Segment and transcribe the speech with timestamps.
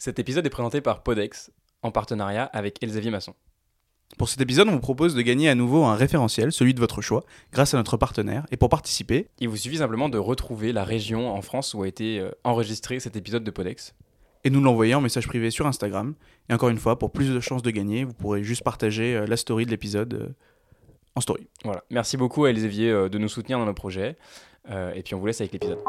[0.00, 1.52] Cet épisode est présenté par Podex,
[1.82, 3.34] en partenariat avec Elsevier Masson.
[4.16, 7.02] Pour cet épisode, on vous propose de gagner à nouveau un référentiel, celui de votre
[7.02, 8.46] choix, grâce à notre partenaire.
[8.50, 11.86] Et pour participer, Il vous suffit simplement de retrouver la région en France où a
[11.86, 13.94] été euh, enregistré cet épisode de Podex.
[14.44, 16.14] et nous l'envoyer en message privé sur Instagram.
[16.48, 19.26] Et encore une fois, pour plus de chances de gagner, vous pourrez juste partager euh,
[19.26, 20.28] la story de l'épisode euh,
[21.14, 21.46] en story.
[21.62, 21.84] Voilà.
[21.90, 24.16] Merci beaucoup à Elsevier de nous soutenir dans nos projets.
[24.94, 25.80] Et puis on vous laisse avec l'épisode.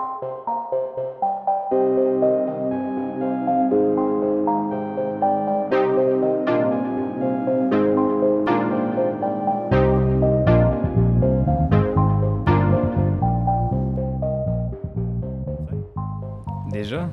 [16.82, 17.08] Déjà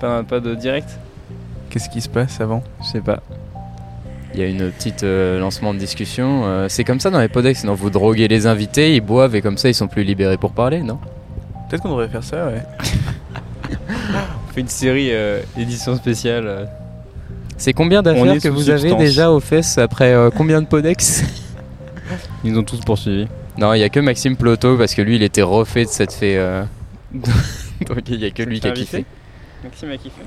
[0.00, 0.88] pas, pas de direct
[1.70, 2.64] Qu'est-ce qui se passe avant?
[2.82, 3.20] Je sais pas.
[4.34, 6.42] Il y a une petite euh, lancement de discussion.
[6.44, 9.40] euh, c'est comme ça dans les podex, sinon vous droguez les invités, ils boivent et
[9.42, 10.98] comme ça ils sont plus libérés pour parler, non?
[11.68, 12.62] Peut-être qu'on devrait faire ça, ouais.
[14.48, 16.68] On fait une série euh, édition spéciale.
[17.56, 21.22] C'est combien d'affaires que vous avez déjà aux fesses après euh, combien de podex?
[22.44, 23.28] Ils nous ont tous poursuivis.
[23.58, 26.12] Non, il y a que Maxime Ploto parce que lui il était refait de cette
[26.12, 26.36] fait.
[27.88, 29.04] Donc il y a que lui qui a kiffé.
[29.62, 30.22] Maxime a kiffé.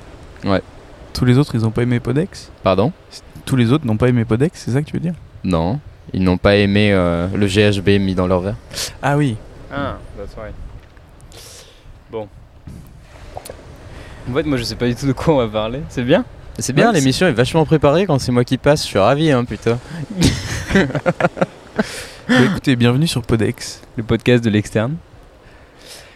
[1.14, 2.92] Tous les autres, ils n'ont pas aimé Podex Pardon?
[3.46, 5.16] Tous les autres n'ont pas aimé Podex, c'est ça que tu veux dire?
[5.44, 5.80] Non,
[6.14, 8.56] ils n'ont pas aimé euh, le GHB mis dans leur verre.
[9.02, 9.38] Ah oui.
[9.72, 10.54] Ah, that's right.
[12.12, 12.28] Bon.
[14.30, 15.82] En fait, moi je sais pas du tout de quoi on va parler.
[15.90, 16.26] C'est bien?
[16.60, 19.32] C'est bien, Ouais, l'émission est vachement préparée quand c'est moi qui passe, je suis ravi
[19.32, 19.80] hein putain.
[22.28, 23.82] Bah, écoutez, bienvenue sur Podex.
[23.96, 24.98] Le podcast de l'externe.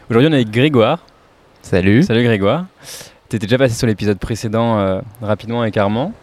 [0.10, 1.06] Aujourd'hui, on est avec Grégoire.
[1.62, 2.04] Salut.
[2.04, 2.66] Salut Grégoire.
[3.30, 6.14] T'étais déjà passé sur l'épisode précédent euh, rapidement avec Armand.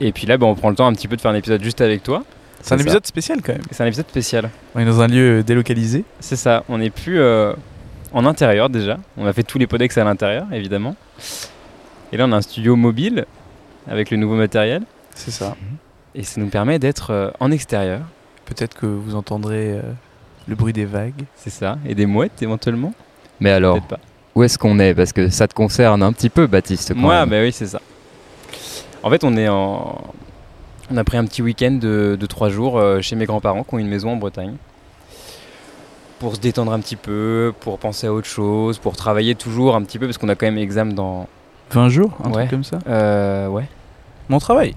[0.00, 1.62] Et puis là, bah, on prend le temps un petit peu de faire un épisode
[1.62, 2.24] juste avec toi.
[2.60, 2.82] C'est un ça.
[2.82, 3.62] épisode spécial quand même.
[3.70, 4.48] C'est un épisode spécial.
[4.74, 6.04] On est dans un lieu délocalisé.
[6.20, 7.52] C'est ça, on n'est plus euh,
[8.12, 8.98] en intérieur déjà.
[9.18, 10.96] On a fait tous les podex à l'intérieur, évidemment.
[12.12, 13.26] Et là, on a un studio mobile
[13.86, 14.82] avec le nouveau matériel.
[15.14, 15.56] C'est ça.
[16.14, 18.00] Et ça nous permet d'être euh, en extérieur.
[18.46, 19.82] Peut-être que vous entendrez euh,
[20.48, 21.24] le bruit des vagues.
[21.34, 21.76] C'est ça.
[21.86, 22.94] Et des mouettes éventuellement
[23.40, 24.00] Mais alors, Peut-être pas.
[24.34, 26.92] Où est-ce qu'on est Parce que ça te concerne un petit peu Baptiste.
[26.94, 27.28] quand Moi, même.
[27.30, 27.80] bah oui, c'est ça.
[29.02, 30.00] En fait, on est en.
[30.90, 33.74] On a pris un petit week-end de, de trois jours euh, chez mes grands-parents qui
[33.74, 34.54] ont une maison en Bretagne.
[36.18, 39.82] Pour se détendre un petit peu, pour penser à autre chose, pour travailler toujours un
[39.82, 41.26] petit peu, parce qu'on a quand même examen dans.
[41.70, 42.34] 20 jours, un Ouais.
[42.42, 42.78] truc comme ça.
[42.88, 43.64] Euh, ouais.
[44.28, 44.74] Mon travail.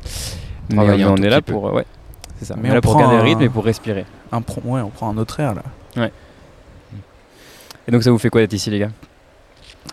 [0.69, 1.53] Mais on, est là peu.
[1.53, 1.67] pour.
[1.67, 1.85] euh, ouais.
[2.39, 2.55] C'est ça.
[2.57, 4.05] Mais on est on là pour garder le un- rythme et pour respirer.
[4.31, 6.09] Un pro- ouais, on prend un autre air là.
[7.87, 8.89] Et donc, ça vous fait quoi d'être ici, les gars?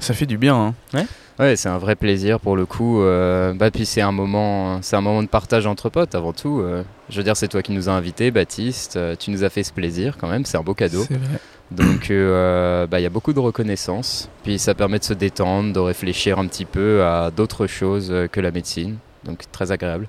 [0.01, 0.75] Ça fait du bien.
[0.95, 1.05] Hein.
[1.39, 3.01] Ouais, c'est un vrai plaisir pour le coup.
[3.03, 6.61] euh, bah, puis c'est un moment, c'est un moment de partage entre potes avant tout.
[6.61, 6.83] euh.
[7.09, 8.97] je veux dire, c'est toi qui nous as invités, Baptiste.
[8.97, 10.45] euh, tu nous as fait ce plaisir quand même.
[10.45, 11.05] C'est un beau cadeau.
[11.09, 11.39] C'est vrai.
[11.71, 14.29] Donc, euh, bah, il y a beaucoup de reconnaissance.
[14.45, 18.41] Puis ça permet de se détendre, de réfléchir un petit peu à d'autres choses que
[18.41, 18.97] la médecine.
[19.25, 20.07] Donc très agréable.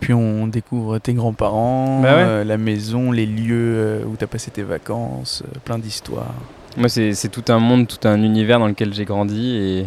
[0.00, 2.22] Puis on découvre tes grands-parents, Bah ouais.
[2.22, 6.34] euh, la maison, les lieux où t'as passé tes vacances, euh, plein d'histoires.
[6.76, 9.86] Moi, c'est tout un monde, tout un univers dans lequel j'ai grandi et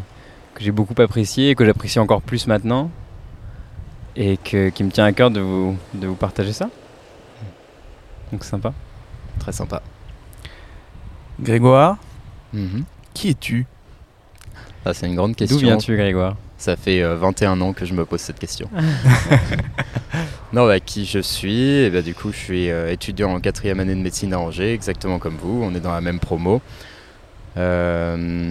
[0.54, 2.90] que j'ai beaucoup apprécié et que j'apprécie encore plus maintenant.
[4.16, 6.70] Et que, qui me tient à cœur de vous, de vous partager ça.
[8.32, 8.74] Donc, c'est sympa.
[9.40, 9.82] Très sympa.
[11.40, 11.98] Grégoire,
[12.54, 12.84] Mhm.
[13.16, 13.66] qui es-tu?
[14.86, 15.58] Ah, c'est une grande D'où question.
[15.58, 16.36] viens-tu, Grégoire?
[16.63, 18.69] Ça fait euh, 21 ans que je me pose cette question.
[20.53, 21.62] non, bah, qui je suis?
[21.62, 24.72] Et bah, Du coup, je suis euh, étudiant en quatrième année de médecine à Angers,
[24.72, 25.62] exactement comme vous.
[25.62, 26.62] On est dans la même promo.
[27.57, 28.50] Euh,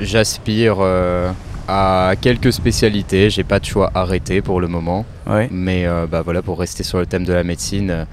[0.00, 1.30] J'aspire euh,
[1.68, 3.30] à quelques spécialités.
[3.30, 5.06] J'ai pas de choix arrêté pour le moment.
[5.24, 5.48] Ouais.
[5.52, 8.04] Mais euh, bah, voilà, pour rester sur le thème de la médecine, euh,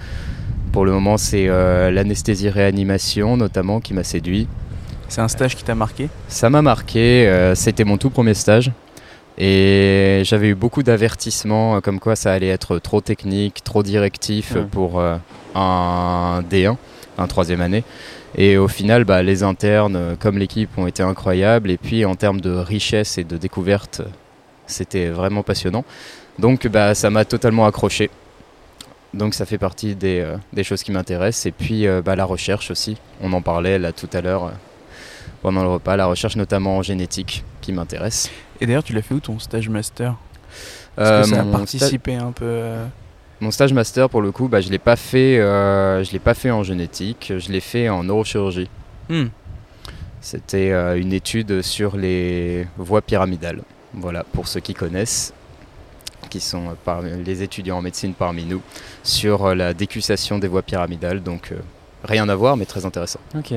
[0.72, 4.47] pour le moment, c'est euh, l'anesthésie-réanimation notamment qui m'a séduit.
[5.09, 6.09] C'est un stage qui t'a marqué?
[6.28, 8.72] Ça m'a marqué, euh, c'était mon tout premier stage.
[9.38, 14.53] Et j'avais eu beaucoup d'avertissements euh, comme quoi ça allait être trop technique, trop directif
[14.56, 14.64] Ouais.
[14.69, 15.16] pour euh,
[15.56, 16.75] un D1,
[17.18, 17.84] un troisième année.
[18.38, 21.72] Et au final, bah, les internes, euh, comme l'équipe, ont été incroyables.
[21.72, 24.09] Et puis en termes de richesse et de découverte, euh,
[24.68, 25.84] c'était vraiment passionnant.
[26.40, 28.09] Donc bah, ça m'a totalement accroché.
[29.14, 31.46] Donc ça fait partie des, euh, des choses qui m'intéressent.
[31.47, 32.97] Et puis euh, bah, la recherche aussi.
[33.22, 34.50] On en parlait là tout à l'heure euh,
[35.41, 35.96] pendant le repas.
[35.97, 38.29] La recherche notamment en génétique qui m'intéresse.
[38.59, 40.16] Et d'ailleurs, tu l'as fait où ton stage master?
[40.96, 42.46] Parce Euh, que ça a mon participé un peu.
[42.46, 42.85] euh,
[43.40, 45.40] Mon stage master, pour le coup, bah, je l'ai pas fait.
[45.40, 47.34] euh, je l'ai pas fait en génétique.
[47.38, 48.70] Je l'ai fait en neurochirurgie.
[49.09, 49.26] hmm.
[50.20, 53.64] C'était euh, une étude sur les voies pyramidales.
[53.94, 55.34] Voilà, pour ceux qui connaissent,
[56.29, 58.61] qui sont euh, parmi- les étudiants en médecine parmi nous,
[59.03, 61.23] sur euh, la décussation des voies pyramidales.
[61.23, 61.55] Donc, euh,
[62.03, 63.20] rien à voir, mais très intéressant.
[63.35, 63.53] Ok.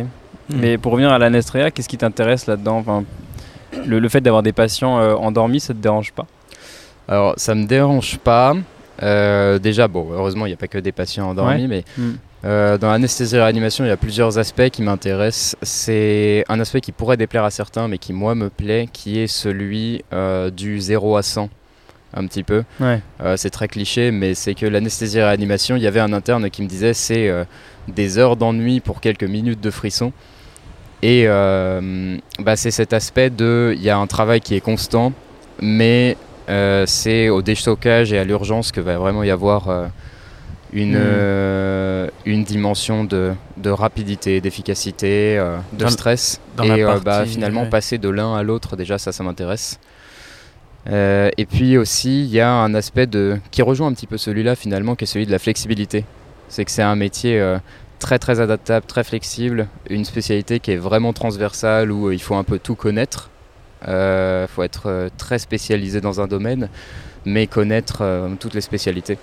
[0.51, 0.57] Hmm.
[0.61, 3.05] Mais pour revenir à l'anesthésia, qu'est-ce qui t'intéresse là-dedans Enfin,
[3.87, 6.27] le, le fait d'avoir des patients euh, endormis, ça te dérange pas
[7.09, 8.55] Alors, ça me dérange pas.
[9.03, 12.11] Euh, déjà, bon, heureusement, il n'y a pas que des patients endormis, mais Mm.
[12.45, 15.57] euh, dans l'anesthésie réanimation, il y a plusieurs aspects qui m'intéressent.
[15.63, 19.27] C'est un aspect qui pourrait déplaire à certains, mais qui, moi, me plaît, qui est
[19.27, 20.03] celui
[20.53, 21.49] du 0 à 100,
[22.17, 22.63] un petit peu.
[22.81, 23.01] Ouais.
[23.23, 26.63] Euh, c'est très cliché, mais c'est que l'anesthésie réanimation, il y avait un interne qui
[26.63, 27.45] me disait c'est euh,
[27.89, 30.13] des heures d'ennui pour quelques minutes de frisson.
[31.05, 35.13] Et euh, bah, c'est cet aspect de, il y a un travail qui est constant,
[35.61, 36.17] mais
[36.49, 39.87] euh, c'est au déstockage et à l'urgence que va vraiment y avoir euh,
[40.73, 41.05] une, Mm.
[41.05, 45.37] euh, une dimension de, de rapidité, d'efficacité,
[45.75, 46.41] de Dans stress.
[46.57, 47.69] dans et bah, finalement, ouais.
[47.69, 49.79] passer de l'un à l'autre, déjà, ça, ça m'intéresse.
[50.91, 54.57] Et puis aussi, il y a un aspect de, qui rejoint un petit peu celui-là
[54.57, 56.07] finalement, qui est celui de la flexibilité.
[56.49, 57.39] C'est que c'est un métier
[58.05, 62.35] très très adaptable, très flexible, une spécialité qui est vraiment transversale où euh, il faut
[62.35, 63.31] un peu tout connaître.
[63.87, 66.69] Il faut être euh, très spécialisé dans un domaine,
[67.25, 69.17] mais connaître euh, toutes les spécialités.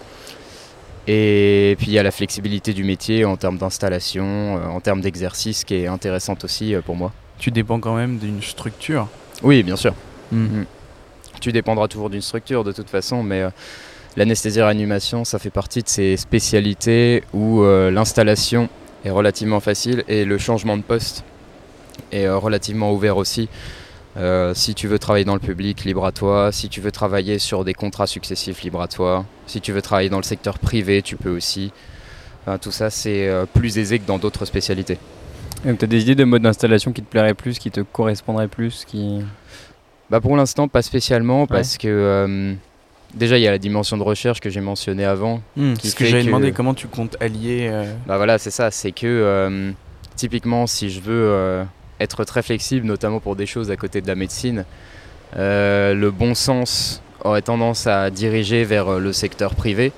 [1.06, 5.02] Et puis il y a la flexibilité du métier en termes d'installation, euh, en termes
[5.02, 7.12] d'exercice, qui est intéressante aussi euh, pour moi.
[7.38, 9.08] Tu dépends quand même d'une structure.
[9.44, 9.94] Oui, bien sûr.
[10.32, 10.64] Mm.
[11.40, 13.44] Tu dépendras toujours d'une structure de toute façon, mais
[14.12, 18.70] euh, l'anesthésie réanimation, ça fait partie de ces spécialités où euh, l'installation
[19.06, 21.24] est relativement facile et le changement de poste
[22.12, 23.50] est euh, relativement ouvert aussi.
[24.18, 26.52] Euh, si tu veux travailler dans le public, libre à toi.
[26.52, 29.26] Si tu veux travailler sur des contrats successifs, libre à toi.
[29.48, 31.72] Si tu veux travailler dans le secteur privé, tu peux aussi.
[32.42, 34.98] Enfin, tout ça, c'est plus aisé que dans d'autres spécialités.
[35.64, 38.84] tu as des idées de mode d'installation qui te plairaient plus, qui te correspondraient plus
[38.86, 39.22] qui...
[40.10, 42.58] Bah pour l'instant, pas spécialement, parce que
[43.14, 45.42] déjà, il y a la dimension de recherche que j'ai mentionnée avant.
[45.56, 45.74] Mm.
[45.74, 47.70] Qui Ce que j'avais demandé, comment tu comptes allier.
[47.72, 48.72] euh, Bah voilà, c'est ça.
[48.72, 49.72] C'est que euh,
[50.16, 51.64] typiquement, si je veux euh,
[52.00, 54.66] être très flexible, notamment pour des choses à côté de la médecine,
[55.36, 59.92] le bon sens aurait tendance à diriger vers le secteur privé,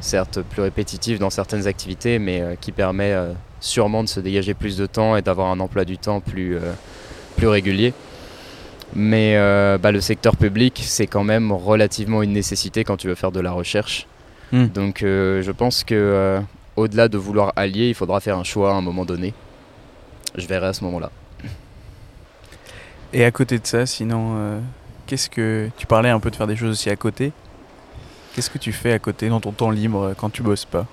[0.00, 3.14] certes plus répétitif dans certaines activités, mais qui permet
[3.60, 6.58] sûrement de se dégager plus de temps et d'avoir un emploi du temps plus,
[7.36, 7.94] plus régulier.
[8.94, 13.14] Mais euh, bah, le secteur public, c'est quand même relativement une nécessité quand tu veux
[13.14, 14.06] faire de la recherche.
[14.52, 14.66] Mm.
[14.66, 16.40] Donc euh, je pense que euh,
[16.76, 19.34] au-delà de vouloir allier, il faudra faire un choix à un moment donné.
[20.36, 21.10] Je verrai à ce moment-là.
[23.12, 24.60] Et à côté de ça, sinon,
[25.06, 25.70] qu'est-ce que.
[25.78, 27.32] Tu parlais un peu de faire des choses aussi à côté?
[28.34, 30.86] Qu'est-ce que tu fais à côté dans ton temps libre quand tu bosses pas?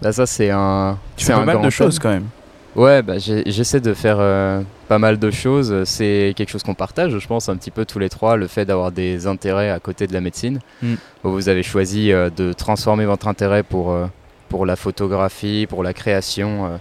[0.00, 0.98] Là, ça c'est un.
[1.16, 2.28] Tu fais pas un mal de choses quand même.
[2.74, 5.84] Ouais, bah, j'essaie de faire euh, pas mal de choses.
[5.84, 8.64] C'est quelque chose qu'on partage, je pense, un petit peu tous les trois, le fait
[8.64, 10.58] d'avoir des intérêts à côté de la médecine.
[10.82, 10.94] Mm.
[11.22, 14.06] Vous avez choisi euh, de transformer votre intérêt pour, euh,
[14.48, 16.80] pour la photographie, pour la création,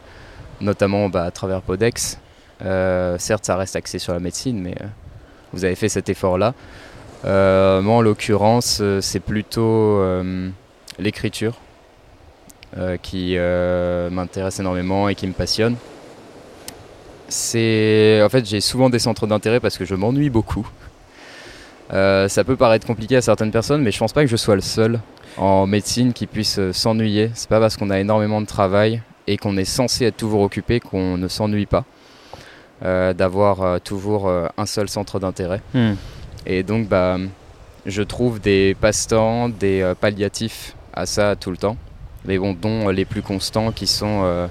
[0.61, 2.19] notamment bah, à travers Podex.
[2.59, 4.75] Certes, ça reste axé sur la médecine, mais
[5.51, 6.53] vous avez fait cet effort-là.
[7.23, 10.01] Moi, en l'occurrence, c'est plutôt
[10.99, 11.55] l'écriture
[13.01, 15.75] qui euh, m'intéresse énormément et qui me passionne.
[17.27, 20.67] C'est en fait j'ai souvent des centres d'intérêt parce que je m'ennuie beaucoup.
[21.93, 24.55] Euh, ça peut paraître compliqué à certaines personnes, mais je pense pas que je sois
[24.55, 24.99] le seul
[25.37, 27.31] en médecine qui puisse euh, s'ennuyer.
[27.33, 30.79] C'est pas parce qu'on a énormément de travail et qu'on est censé être toujours occupé
[30.79, 31.83] qu'on ne s'ennuie pas.
[32.83, 35.61] Euh, D'avoir euh, toujours euh, un seul centre d'intérêt.
[35.73, 35.93] Hmm.
[36.47, 37.17] Et donc, bah,
[37.85, 41.77] je trouve des passe-temps, des euh, palliatifs à ça tout le temps.
[42.25, 44.47] Mais bon, dont euh, les plus constants qui sont euh,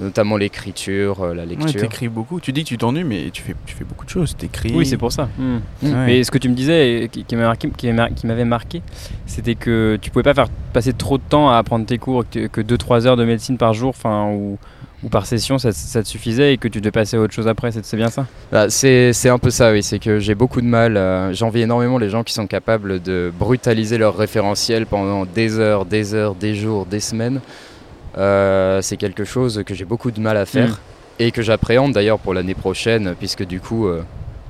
[0.00, 1.80] notamment l'écriture, euh, la Ouais, lecture.
[1.80, 2.40] t'écris beaucoup.
[2.40, 4.36] Tu dis que tu t'ennuies, mais tu fais, tu fais beaucoup de choses.
[4.36, 4.72] T'écris.
[4.74, 5.28] Oui, c'est pour ça.
[5.38, 5.58] Hmm.
[5.82, 6.06] Ouais.
[6.06, 8.82] Mais ce que tu me disais, et qui, m'avait marqué,
[9.26, 12.46] c'était que tu pouvais pas faire passer trop de temps à apprendre tes cours, que,
[12.46, 14.58] que 2-3 heures de médecine par jour, enfin, ou,
[15.04, 17.46] ou par session, ça, ça te suffisait et que tu devais passer à autre chose
[17.46, 17.70] après.
[17.70, 18.26] C'est bien ça?
[18.50, 19.82] Bah, c'est un peu ça, oui.
[19.82, 20.96] C'est que j'ai beaucoup de mal.
[20.96, 25.84] euh, J'envie énormément les gens qui sont capables de brutaliser leur référentiel pendant des heures,
[25.84, 27.40] des heures, des jours, des semaines.
[28.16, 30.76] Euh, c'est quelque chose que j'ai beaucoup de mal à faire Mm.
[31.20, 34.02] et que j'appréhende d'ailleurs pour l'année prochaine, puisque du coup, euh,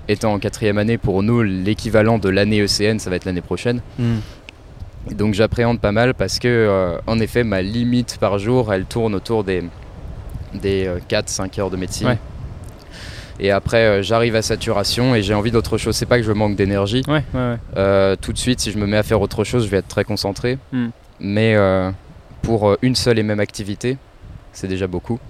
[0.09, 3.81] étant en quatrième année, pour nous, l'équivalent de l'année ECN, ça va être l'année prochaine.
[5.11, 9.14] Et Donc j'appréhende pas mal parce que, en effet, ma limite par jour, elle tourne
[9.14, 9.62] autour des,
[10.55, 12.09] des 4-5 heures de médecine.
[12.09, 12.19] Ouais.
[13.40, 15.95] Et après, euh, j'arrive à saturation et j'ai envie d'autre chose.
[15.95, 17.02] C'est pas que je manque d'énergie.
[17.07, 17.57] Ouais, ouais, ouais.
[17.76, 19.88] Euh, tout de suite, si je me mets à faire autre chose, je vais être
[19.88, 20.59] très concentré.
[20.73, 20.88] Mm.
[21.21, 21.90] Mais euh,
[22.43, 23.97] pour euh, une seule et même activité,
[24.52, 25.21] c'est déjà beaucoup.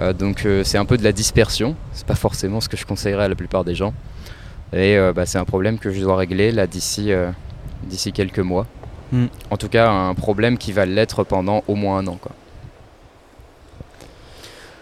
[0.00, 1.76] Euh, donc euh, c'est un peu de la dispersion.
[1.92, 3.92] C'est pas forcément ce que je conseillerais à la plupart des gens.
[4.72, 7.30] Et euh, bah, c'est un problème que je dois régler là d'ici euh,
[7.84, 8.66] d'ici quelques mois.
[9.12, 9.26] Mm.
[9.50, 12.18] En tout cas, un problème qui va l'être pendant au moins un an.
[12.20, 12.32] Quoi.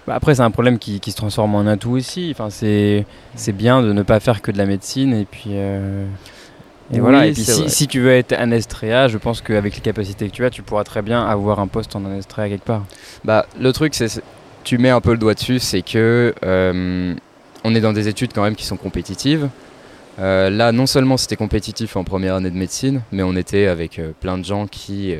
[0.06, 2.28] Bah, après, c'est un problème qui, qui se transforme en atout aussi.
[2.32, 6.06] Enfin, c'est c'est bien de ne pas faire que de la médecine et puis, euh,
[6.92, 10.32] Et voilà, et puis si, tu veux être anestréa, je pense qu'avec les capacités que
[10.32, 12.84] tu as, tu pourras très bien avoir un poste en anestréa quelque part.
[13.24, 14.22] Bah, le truc, c'est,
[14.64, 17.14] tu mets un peu le doigt dessus, c'est que euh,
[17.64, 19.48] on est dans des études quand même qui sont compétitives.
[20.18, 24.00] Euh, là, non seulement c'était compétitif en première année de médecine, mais on était avec
[24.20, 25.14] plein de gens qui,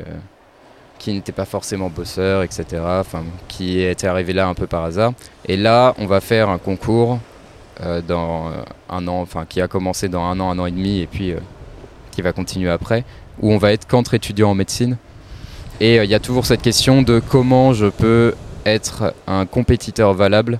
[1.03, 2.63] qui n'étaient pas forcément bosseurs, etc.
[2.81, 5.11] Enfin, qui étaient arrivés là un peu par hasard.
[5.45, 7.19] Et là, on va faire un concours
[7.81, 8.51] euh, dans euh,
[8.89, 11.31] un an, enfin, qui a commencé dans un an, un an et demi, et puis
[11.31, 11.39] euh,
[12.11, 13.03] qui va continuer après,
[13.41, 14.95] où on va être qu'entre étudiants en médecine.
[15.81, 18.33] Et il y a toujours cette question de comment je peux
[18.65, 20.59] être un compétiteur valable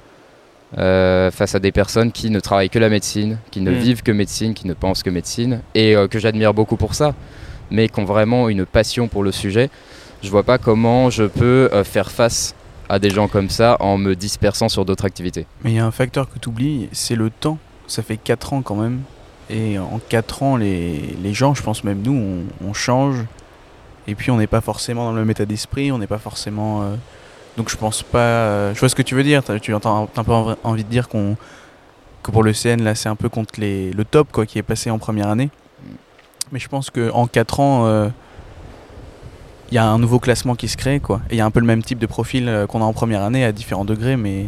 [0.78, 3.76] euh, face à des personnes qui ne travaillent que la médecine, qui ne Mm.
[3.76, 7.14] vivent que médecine, qui ne pensent que médecine, et euh, que j'admire beaucoup pour ça,
[7.70, 9.70] mais qui ont vraiment une passion pour le sujet.
[10.24, 12.56] Je vois pas comment je peux euh, faire face
[12.90, 15.46] à des gens comme ça en me dispersant sur d'autres activités.
[15.64, 17.58] Mais il y a un facteur que tu oublies, c'est le temps.
[17.88, 19.02] Ça fait 4 ans quand même.
[19.50, 23.18] Et en 4 ans, les, gens, je pense même nous, on, change.
[24.08, 26.84] Et puis on n'est pas forcément dans le même état d'esprit, on n'est pas forcément...
[26.84, 26.96] euh,
[27.58, 28.20] Donc je pense pas...
[28.20, 30.84] euh, Je vois ce que tu veux dire, tu entends t'as un peu env- envie
[30.84, 31.36] de dire qu'on
[32.22, 34.64] que pour le CN, là, c'est un peu contre les, le top quoi, qui est
[34.64, 35.50] passé en première année.
[36.54, 37.86] Mais je pense qu'en 4 ans,
[39.72, 41.00] il y a un nouveau classement qui se crée.
[41.00, 41.22] quoi.
[41.30, 42.94] Et il y a un peu le même type de profil euh, qu'on a en
[42.94, 44.48] première année à différents degrés, mais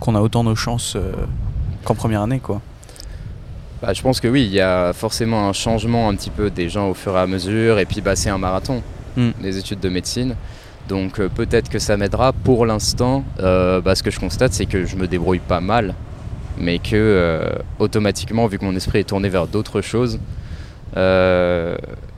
[0.00, 1.12] qu'on a autant nos chances euh,
[1.84, 2.38] qu'en première année.
[2.38, 2.60] quoi.
[3.82, 6.68] Bah, je pense que oui, il y a forcément un changement un petit peu des
[6.68, 8.82] gens au fur et à mesure, et puis bah, c'est un marathon,
[9.16, 9.30] Mm.
[9.42, 10.36] les études de médecine.
[10.88, 12.32] Donc euh, peut-être que ça m'aidera.
[12.32, 15.94] Pour l'instant, bah, ce que je constate, c'est que je me débrouille pas mal,
[16.56, 20.18] mais que automatiquement, vu que mon esprit est tourné vers d'autres choses,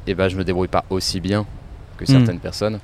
[0.06, 1.46] et bah, je me débrouille pas aussi bien
[1.96, 2.80] que certaines personnes.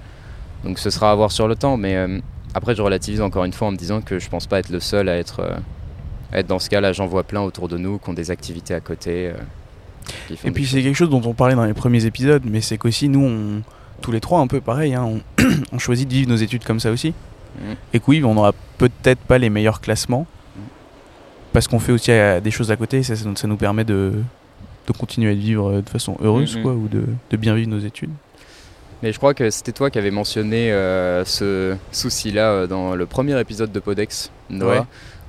[0.65, 2.19] Donc ce sera à voir sur le temps, mais euh,
[2.55, 4.81] après je relativise encore une fois en me disant que je pense pas être le
[4.81, 5.57] seul à être, euh,
[6.33, 6.93] à être dans ce cas-là.
[6.93, 9.29] J'en vois plein autour de nous qui ont des activités à côté.
[9.29, 12.79] euh, Et puis c'est quelque chose dont on parlait dans les premiers épisodes, mais c'est
[12.79, 13.63] qu'aussi nous, on,
[14.03, 15.21] tous les trois un peu pareil, hein, on,
[15.73, 17.15] on choisit de vivre nos études comme ça aussi.
[17.59, 17.73] Mm.
[17.95, 20.27] Et que oui, on n'aura peut-être pas les meilleurs classements,
[21.53, 22.11] parce qu'on fait aussi
[22.43, 23.15] des choses à côté, et ça
[23.49, 24.13] nous permet de,
[24.87, 26.63] de continuer à vivre euh, de façon heureuse, Mhm.
[26.63, 28.11] quoi, ou de, de bien vivre nos études.
[29.03, 33.05] Mais je crois que c'était toi qui avais mentionné euh, ce souci-là euh, dans le
[33.07, 34.83] premier épisode de Podex, Noah, Ouais.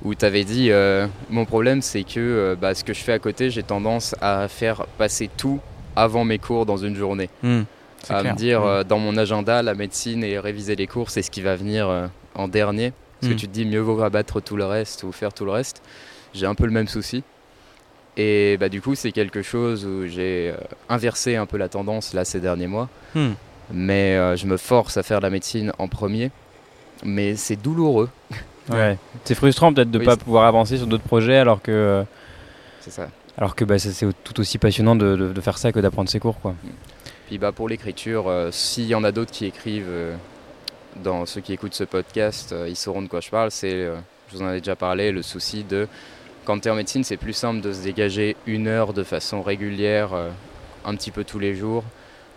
[0.04, 3.18] où tu avais dit euh, Mon problème, c'est que bah, ce que je fais à
[3.18, 5.60] côté, j'ai tendance à faire passer tout
[5.96, 7.28] avant mes cours dans une journée.
[7.42, 8.32] C'est À clair.
[8.32, 8.64] me dire, Mm.
[8.66, 11.88] euh, dans mon agenda, la médecine et réviser les cours, c'est ce qui va venir
[11.88, 12.92] euh, en dernier.
[13.20, 13.34] Parce Mm.
[13.34, 15.82] que tu te dis, mieux vaut rabattre tout le reste ou faire tout le reste.
[16.32, 17.22] J'ai un peu le même souci.
[18.20, 20.56] Et bah, du coup, c'est quelque chose où j'ai euh,
[20.88, 22.88] inversé un peu la tendance là ces derniers mois.
[23.14, 23.28] Mm.
[23.72, 26.30] Mais euh, je me force à faire la médecine en premier.
[27.04, 28.10] Mais c'est douloureux.
[28.70, 28.98] Ouais.
[29.24, 32.02] C'est frustrant peut-être de ne Oui, pas pouvoir avancer sur d'autres projets alors que, euh,
[32.82, 33.08] C'est ça.
[33.38, 36.20] alors que bah, c'est tout aussi passionnant de, de- de faire ça que d'apprendre ses
[36.20, 36.38] cours.
[36.38, 36.54] Quoi.
[37.28, 39.88] Puis bah, pour l'écriture, euh, s'il y en a d'autres qui écrivent,
[41.02, 43.50] dans ceux qui écoutent ce podcast, ils sauront de quoi je parle.
[43.50, 43.86] C'est,
[44.30, 45.88] je vous en ai déjà parlé, le souci de
[46.48, 49.42] quand tu es en médecine, c'est plus simple de se dégager une heure de façon
[49.42, 50.30] régulière, euh,
[50.86, 51.84] un petit peu tous les jours,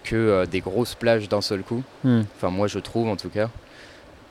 [0.04, 1.82] que euh, des grosses plages d'un seul coup.
[2.04, 2.24] Hmm.
[2.36, 3.50] Enfin, moi, je trouve en tout cas.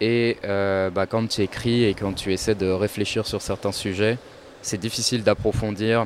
[0.02, 4.18] Et euh, bah, quand tu écris et quand tu essaies de réfléchir sur certains sujets,
[4.60, 6.04] c'est difficile d'approfondir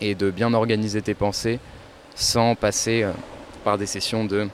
[0.00, 1.58] et de bien organiser tes pensées
[2.14, 3.04] sans passer
[3.64, 4.46] par des sessions de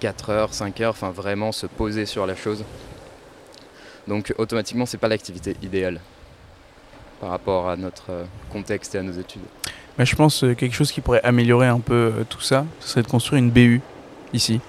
[0.00, 2.64] 4 heures, 5 heures, enfin vraiment se poser sur la chose.
[4.08, 6.00] Donc automatiquement, c'est pas l'activité idéale
[7.20, 9.42] par rapport à notre euh, contexte et à nos études.
[9.96, 12.88] Bah, je pense euh, quelque chose qui pourrait améliorer un peu euh, tout ça, ce
[12.90, 13.80] serait de construire une BU
[14.32, 14.60] ici,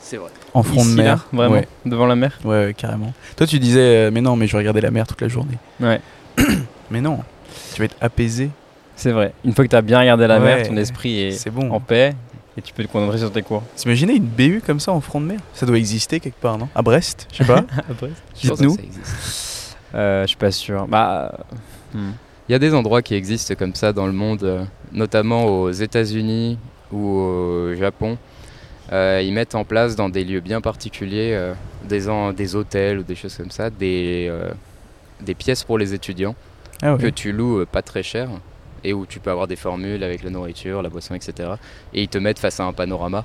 [0.00, 0.30] C'est vrai.
[0.54, 1.26] en front Ici, de là, mer.
[1.32, 1.68] vraiment, Ouais.
[1.86, 2.38] devant la mer?
[2.44, 3.12] Ouais, ouais, carrément.
[3.36, 5.58] Toi, tu disais, euh, mais non, mais je vais regarder la mer toute la journée.
[5.80, 6.00] Ouais.
[6.90, 7.20] Mais non,
[7.72, 8.50] tu vas être apaisé.
[8.96, 9.32] C'est vrai.
[9.44, 10.56] Une fois que tu as bien regardé la Ouais.
[10.56, 11.70] mer, ton esprit est C'est bon.
[11.72, 12.14] en paix
[12.56, 13.62] et tu peux te concentrer sur tes cours.
[13.76, 15.38] T'imagines une BU comme ça en front de mer?
[15.54, 16.68] Ça doit exister quelque part, non?
[16.74, 17.64] À Brest Je sais pas.
[18.42, 18.76] Je pense Dites-nous.
[19.94, 20.86] Euh, Je suis pas sûr.
[20.88, 21.32] Bah.
[21.94, 22.12] euh, hmm.
[22.48, 25.70] Il y a des endroits qui existent comme ça dans le monde, euh, notamment aux
[25.70, 26.58] États-Unis
[26.92, 28.18] ou au Japon.
[28.92, 31.54] Euh, ils mettent en place dans des lieux bien particuliers, euh,
[31.88, 34.30] des, en- des hôtels ou des choses comme ça, des,
[35.22, 36.34] des pièces pour les étudiants
[36.82, 38.28] Ah que tu loues pas très cher
[38.84, 41.48] et où tu peux avoir des formules avec la nourriture, la boisson, etc.
[41.94, 43.24] Et ils te mettent face à un panorama.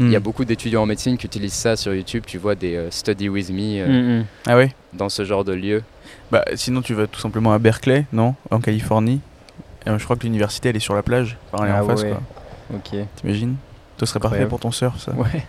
[0.00, 0.22] Il y a Hmm.
[0.22, 2.24] beaucoup d'étudiants en médecine qui utilisent ça sur YouTube.
[2.26, 4.24] Tu vois des euh, Study With Me euh, Hmm.
[4.46, 5.82] Ah ouais dans ce genre de lieu.
[6.30, 8.34] Bah sinon tu vas tout simplement à Berkeley, non?
[8.50, 9.20] En Californie.
[9.86, 11.36] Et, euh, je crois que l'université elle est sur la plage.
[11.52, 12.10] Enfin, elle est Ah en face ouais.
[12.10, 12.20] quoi.
[12.76, 13.06] Ok.
[13.16, 13.56] T'imagines?
[13.98, 15.12] Toi ce serait parfait pour ton surf ça.
[15.12, 15.46] Ouais.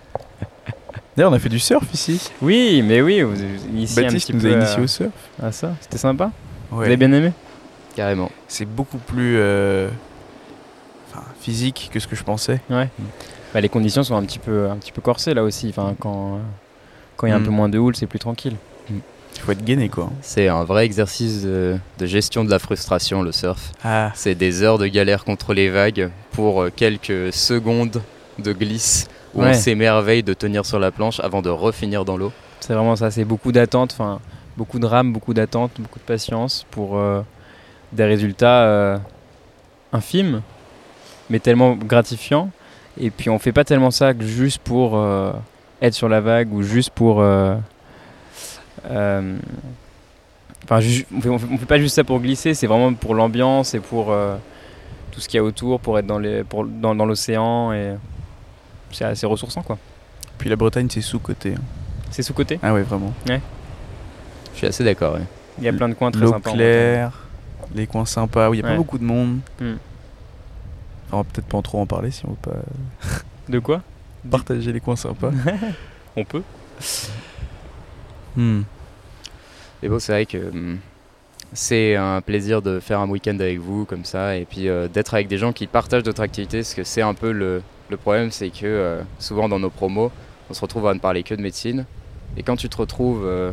[1.16, 2.30] D'ailleurs on a fait du surf ici.
[2.42, 5.12] Oui, mais oui, vous avez initié un Baptiste petit nous peu a initié au surf.
[5.42, 5.74] à ça.
[5.82, 6.32] C'était sympa.
[6.72, 7.32] Vous avez bien aimé?
[7.96, 8.30] Carrément.
[8.50, 9.90] C'est beaucoup plus euh,
[11.10, 12.60] enfin, physique que ce que je pensais.
[12.70, 12.90] Ouais.
[13.54, 15.70] Bah, les conditions sont un petit peu, un petit peu corsées là aussi.
[15.70, 16.40] Enfin, quand
[17.16, 17.46] quand il y a un Mm.
[17.46, 18.58] peu moins de houle, c'est plus tranquille.
[19.36, 20.10] Il faut être gainé quoi.
[20.22, 23.72] C'est un vrai exercice de, de gestion de la frustration, le surf.
[23.84, 28.02] Ah, C'est des heures de galère contre les vagues pour euh, quelques secondes
[28.40, 29.50] de glisse où Ouais.
[29.50, 32.32] on s'émerveille de tenir sur la planche avant de refinir dans l'eau.
[32.62, 33.12] C'est vraiment ça.
[33.12, 33.92] C'est beaucoup d'attente.
[33.94, 34.20] Enfin,
[34.58, 37.22] beaucoup de rames, beaucoup d'attente, beaucoup de patience pour euh,
[37.92, 38.98] des résultats euh,
[39.92, 40.42] infimes,
[41.30, 42.50] mais tellement gratifiants.
[42.98, 45.34] Et puis on fait pas tellement ça que juste pour euh,
[45.82, 47.22] être sur la vague ou juste pour.
[48.90, 49.38] Euh,
[50.64, 53.14] Enfin, on, fait, on fait- on fait pas juste ça pour glisser, c'est vraiment pour
[53.14, 54.36] l'ambiance et pour euh,
[55.12, 57.94] tout ce qu'il y a autour, pour être dans l'océan et
[58.92, 59.78] c'est assez ressourçant quoi.
[60.40, 61.54] puis la Bretagne c'est sous-côté.
[61.56, 61.62] hein.
[62.10, 62.60] C'est sous côté.
[62.64, 63.14] Ah ouais, vraiment.
[63.28, 63.38] Je
[64.58, 65.16] suis assez d'accord.
[65.16, 65.22] ouais.
[65.60, 66.50] Il y a plein de coins très sympas.
[66.50, 67.12] en claire,
[67.76, 68.72] les coins sympas où il n'y a Ouais.
[68.74, 69.40] pas beaucoup de monde.
[69.62, 69.76] Hmm.
[71.12, 72.58] On va peut-être pas en trop en parler si on veut pas.
[73.50, 73.82] De quoi?
[74.32, 75.30] partager les coins sympas.
[76.18, 76.42] On peut.
[78.36, 78.62] Hmm.
[79.84, 80.80] Et bon, c'est vrai que hum,
[81.54, 85.14] c'est un plaisir de faire un week-end avec vous comme ça et puis euh, d'être
[85.14, 88.32] avec des gens qui partagent d'autres activités parce que c'est un peu le, le problème,
[88.32, 90.12] c'est que euh, souvent dans nos promos,
[90.50, 91.86] on se retrouve à ne parler que de médecine
[92.38, 93.52] et quand tu te retrouves euh,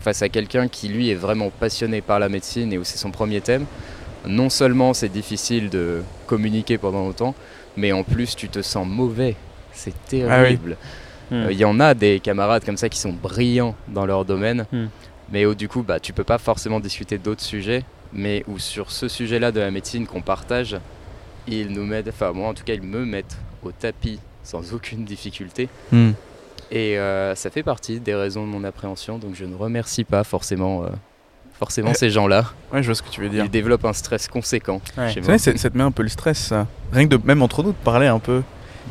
[0.00, 3.10] face à quelqu'un qui lui est vraiment passionné par la médecine et où c'est son
[3.10, 3.66] premier thème,
[4.26, 7.34] non seulement c'est difficile de communiquer pendant longtemps,
[7.76, 9.36] mais en plus tu te sens mauvais.
[9.72, 10.70] C'est terrible.
[10.70, 10.72] Hmm.
[10.72, 10.76] Euh,
[11.30, 14.86] Il y en a des camarades comme ça qui sont brillants dans leur domaine, Hmm.
[15.32, 18.90] mais où du coup, bah, tu peux pas forcément discuter d'autres sujets, mais où sur
[18.90, 20.76] ce sujet-là de la médecine qu'on partage,
[21.46, 25.04] ils nous mettent, enfin moi en tout cas, ils me mettent au tapis sans aucune
[25.04, 25.68] difficulté.
[25.92, 26.10] Hmm.
[26.72, 30.22] Et euh, ça fait partie des raisons de mon appréhension, donc je ne remercie pas
[30.24, 30.88] forcément, euh,
[31.58, 32.44] forcément Euh, ces gens-là.
[32.72, 33.44] Ouais, je vois ce que tu veux dire.
[33.44, 35.10] Ils développent un stress conséquent Ouais.
[35.12, 35.26] chez moi.
[35.30, 36.66] vrai, ça, ça te met un peu le stress, ça.
[36.92, 38.42] Rien que de, même entre nous, de parler un peu.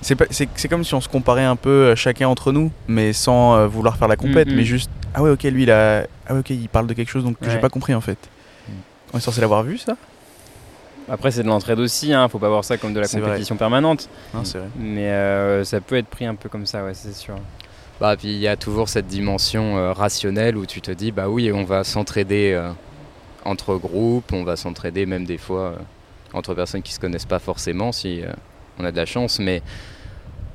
[0.01, 2.71] C'est pas- c'est c'est comme si on se comparait un peu euh, chacun entre nous,
[2.87, 4.55] mais sans euh, vouloir faire la compète, Mm, mm.
[4.55, 7.09] mais juste ah ouais ok lui il a ah ouais ok il parle de quelque
[7.09, 7.59] chose donc que j'ai Ouais.
[7.59, 8.17] pas compris en fait.
[8.67, 8.71] Mm.
[9.13, 9.95] On est censé l'avoir vu ça?
[11.11, 12.27] Après, c'est de l'entraide aussi, hein.
[12.29, 13.19] faut pas voir ça comme de la vrai.
[13.19, 14.07] compétition permanente.
[14.33, 14.67] Non c'est vrai.
[14.77, 17.35] Mais euh, ça peut être pris un peu comme ça, ouais, c'est sûr.
[17.99, 21.27] Bah, puis il y a toujours cette dimension euh, rationnelle où tu te dis, bah
[21.27, 22.69] oui, on va s'entraider euh,
[23.43, 25.75] entre groupes, on va s'entraider même des fois euh,
[26.33, 28.31] entre personnes qui se connaissent pas forcément si euh,
[28.79, 29.61] on a de la chance, mais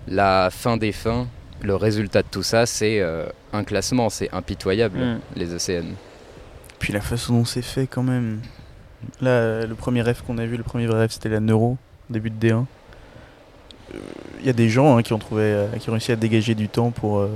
[0.08, 1.26] la fin des fins,
[1.62, 5.18] le résultat de tout ça, c'est euh, un classement, c'est impitoyable, Mm.
[5.36, 5.94] les ECN.
[6.78, 8.40] Puis la façon dont c'est fait quand même.
[9.20, 11.76] Là euh, le premier rêve qu'on a vu, le premier vrai rêve c'était la neuro
[12.10, 12.64] début de D1.
[14.40, 16.54] Il y a des gens hein, qui ont trouvé euh, qui ont réussi à dégager
[16.54, 17.28] du temps pour euh,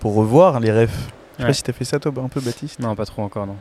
[0.00, 0.90] pour revoir les rêves.
[0.92, 1.46] Je sais Ouais.
[1.46, 2.78] pas si t'as fait ça toi un peu Baptiste?
[2.80, 3.56] Non, pas trop encore, non.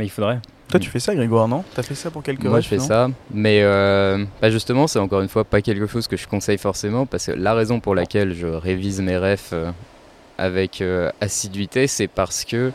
[0.00, 0.38] Mais il faudrait.
[0.68, 1.62] Toi tu fais ça Grégoire non?
[1.74, 5.20] T'as fait ça pour quelques Moi je fais ça, mais euh, bah, justement c'est encore
[5.20, 8.32] une fois pas quelque chose que je conseille forcément parce que la raison pour laquelle
[8.32, 9.70] je révise mes refs euh,
[10.38, 12.72] avec euh, assiduité c'est parce que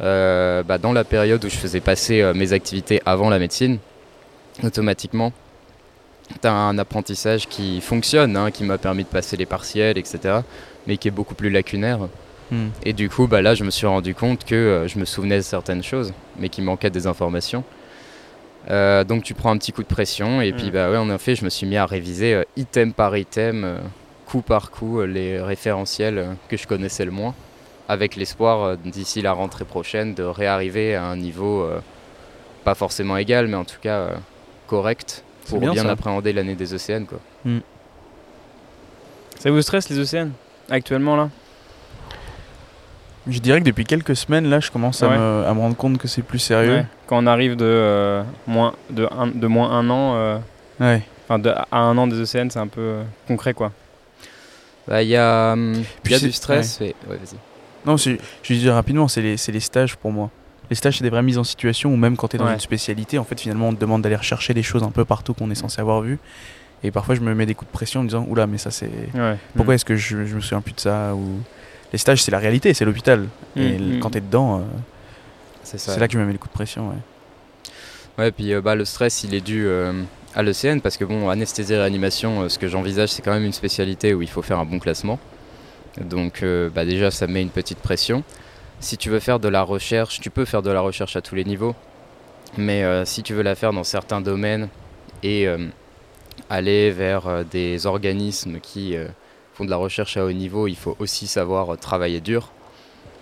[0.00, 3.78] euh, bah, dans la période où je faisais passer euh, mes activités avant la médecine,
[4.62, 5.32] automatiquement
[6.40, 10.38] tu as un apprentissage qui fonctionne, hein, qui m'a permis de passer les partiels, etc.,
[10.86, 11.98] mais qui est beaucoup plus lacunaire.
[12.84, 15.38] Et du coup, bah là, je me suis rendu compte que euh, je me souvenais
[15.38, 17.64] de certaines choses, mais qu'il manquait des informations.
[18.70, 20.70] Euh, donc tu prends un petit coup de pression, et puis Mm.
[20.70, 23.78] bah ouais, en effet, je me suis mis à réviser euh, item par item,
[24.26, 27.34] coup par coup, les référentiels que je connaissais le moins,
[27.88, 31.68] avec l'espoir d'ici la rentrée prochaine de réarriver à un niveau
[32.64, 34.12] pas forcément égal, mais en tout cas
[34.66, 37.04] correct pour bien, appréhender l'année des océans.
[37.04, 37.18] Quoi.
[39.38, 40.30] Ça vous stresse les océans
[40.70, 41.28] Actuellement là?
[43.26, 45.16] Je dirais que depuis quelques semaines, là, je commence à, Ouais.
[45.16, 46.74] me, à me rendre compte que c'est plus sérieux.
[46.76, 46.86] Ouais.
[47.06, 50.38] Quand on arrive de, euh, moins, de, un, de moins un an, euh,
[50.80, 51.02] Ouais.
[51.26, 53.72] enfin de, à un an des océans, c'est un peu euh, concret quoi.
[54.86, 55.72] Bah, Il y a, hum,
[56.06, 56.80] y a du stress.
[56.82, 57.36] et- ouais, vas-y.
[57.86, 58.16] Non, je
[58.54, 60.30] dis rapidement, c'est les, stages pour moi.
[60.70, 62.54] Les stages, c'est des vraies mises en situation où même quand tu es dans Ouais.
[62.54, 65.32] une spécialité, en fait, finalement, on te demande d'aller rechercher des choses un peu partout
[65.34, 66.18] qu'on est censé avoir vues.
[66.82, 68.70] Et parfois, je me mets des coups de pression en me disant, oula, mais ça,
[68.70, 68.90] c'est.
[69.14, 69.36] Ouais.
[69.56, 71.14] Pourquoi est-ce que je, je me souviens plus de ça?
[71.14, 71.40] ou...
[71.94, 73.28] Les stages, c'est la réalité, c'est l'hôpital.
[73.54, 74.00] Et Mm, l- mm.
[74.00, 74.62] quand tu es dedans, euh,
[75.62, 75.92] C'est ça.
[75.94, 76.88] c'est là que je me mets les coups de pression.
[76.88, 76.96] Ouais.
[78.18, 79.92] Ouais, puis euh, bah, le stress, il est dû euh,
[80.34, 83.44] à l'ECN parce que bon, anesthésie et réanimation, euh, ce que j'envisage, c'est quand même
[83.44, 85.20] une spécialité où il faut faire un bon classement.
[86.00, 88.24] Donc euh, bah, déjà, ça met une petite pression.
[88.80, 91.36] Si tu veux faire de la recherche, tu peux faire de la recherche à tous
[91.36, 91.76] les niveaux.
[92.58, 94.68] Mais euh, si tu veux la faire dans certains domaines
[95.22, 95.58] et euh,
[96.50, 99.06] aller vers euh, des organismes qui euh,
[99.54, 102.50] font de la recherche à haut niveau, il faut aussi savoir euh, travailler dur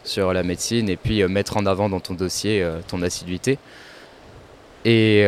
[0.02, 3.58] sur la médecine et puis euh, mettre en avant dans ton dossier euh, ton assiduité.
[4.84, 5.24] Et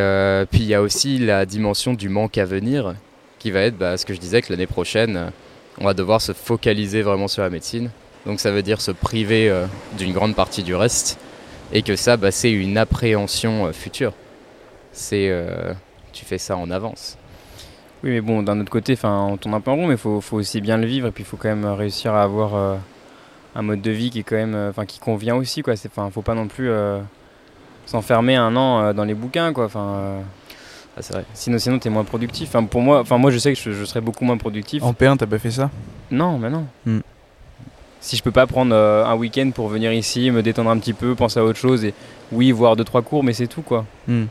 [0.50, 2.96] puis il y a aussi la dimension du manque à venir,
[3.38, 5.30] qui va être bah, ce que je disais que l'année prochaine,
[5.78, 7.90] on va devoir se focaliser vraiment sur la médecine.
[8.26, 9.64] Donc ça veut dire se priver
[9.96, 11.20] d'une grande partie du reste,
[11.72, 14.12] et que ça, bah, c'est une appréhension future.
[14.90, 15.32] C'est
[16.12, 17.16] tu fais ça en avance.
[18.04, 19.98] Oui, mais bon, d'un autre côté, enfin, on tourne un peu en rond, mais il
[19.98, 22.54] faut, faut aussi bien le vivre et puis il faut quand même réussir à avoir
[22.54, 22.76] euh,
[23.54, 25.74] un mode de vie qui est quand même, euh, enfin, qui convient aussi, quoi.
[25.74, 27.00] C'est, enfin, faut pas non plus euh,
[27.86, 29.64] s'enfermer un an euh, dans les bouquins, quoi.
[29.64, 30.20] Enfin, euh,
[30.98, 31.24] Ah, c'est vrai.
[31.32, 32.50] sinon, sinon, t'es moins productif.
[32.50, 34.82] Enfin, pour moi, enfin, moi, je sais que je, je serais beaucoup moins productif.
[34.82, 35.70] En P1, t'as pas fait ça?
[36.10, 36.66] Non, mais non.
[36.84, 37.00] Hmm.
[38.00, 40.92] Si je peux pas prendre euh, un week-end pour venir ici, me détendre un petit
[40.92, 41.94] peu, penser à autre chose et
[42.32, 43.86] oui, voir deux trois cours, mais c'est tout, quoi.
[44.06, 44.24] Hmm.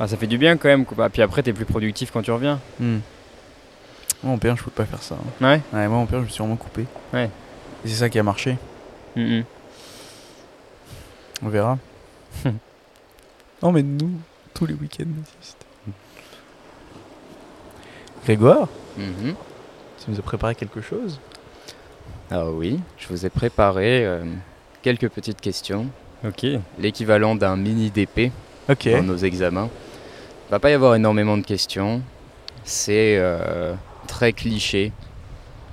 [0.00, 0.86] Enfin, ça fait du bien quand même.
[0.86, 1.10] Quoi.
[1.10, 2.58] Puis après, t'es plus productif quand tu reviens.
[2.80, 3.00] Hmm.
[4.22, 5.14] Moi, en P1, je peux pas faire ça.
[5.16, 5.44] hein.
[5.46, 5.60] Ouais?
[5.74, 6.86] Ouais, moi, en P1, je me suis vraiment coupé.
[7.12, 7.28] Ouais.
[7.84, 8.56] Et c'est ça qui a marché.
[9.14, 9.44] Mhm.
[11.42, 11.76] On verra.
[13.62, 14.12] Emmène-nous
[14.54, 15.04] tous les week-ends.
[18.24, 19.34] Grégoire, Mhm.
[20.02, 21.20] tu nous as préparé quelque chose?
[22.30, 24.24] Ah oui, je vous ai préparé euh,
[24.82, 25.86] quelques petites questions,
[26.24, 26.46] Ok.
[26.78, 28.30] l'équivalent d'un mini DP
[28.68, 28.88] Ok.
[28.88, 29.68] dans nos examens.
[30.50, 32.02] Il va pas y avoir énormément de questions.
[32.64, 33.72] C'est euh,
[34.08, 34.90] très cliché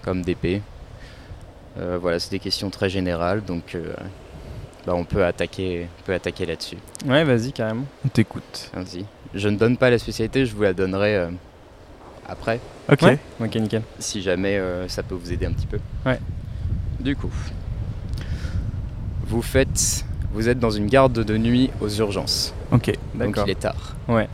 [0.03, 0.61] comme DP.
[1.79, 3.91] Euh, voilà, c'est des questions très générales, donc euh,
[4.85, 6.77] bah, on peut attaquer, on peut attaquer là-dessus.
[7.07, 7.85] Ouais, vas-y, carrément.
[8.05, 8.69] On t'écoute.
[8.75, 9.05] Vas-y.
[9.33, 11.29] Je ne donne pas la spécialité, je vous la donnerai euh,
[12.29, 13.01] après, Ok.
[13.01, 13.17] Ouais.
[13.41, 13.81] Ok, nickel.
[13.97, 15.79] si jamais euh, ça peut vous aider un petit peu.
[16.05, 16.19] Ouais.
[16.99, 17.31] Du coup,
[19.25, 22.53] vous faites, vous êtes dans une garde de nuit aux urgences.
[22.71, 22.91] Ok.
[23.15, 23.47] Donc D'accord.
[23.47, 23.95] il est tard.
[24.07, 24.27] Ouais.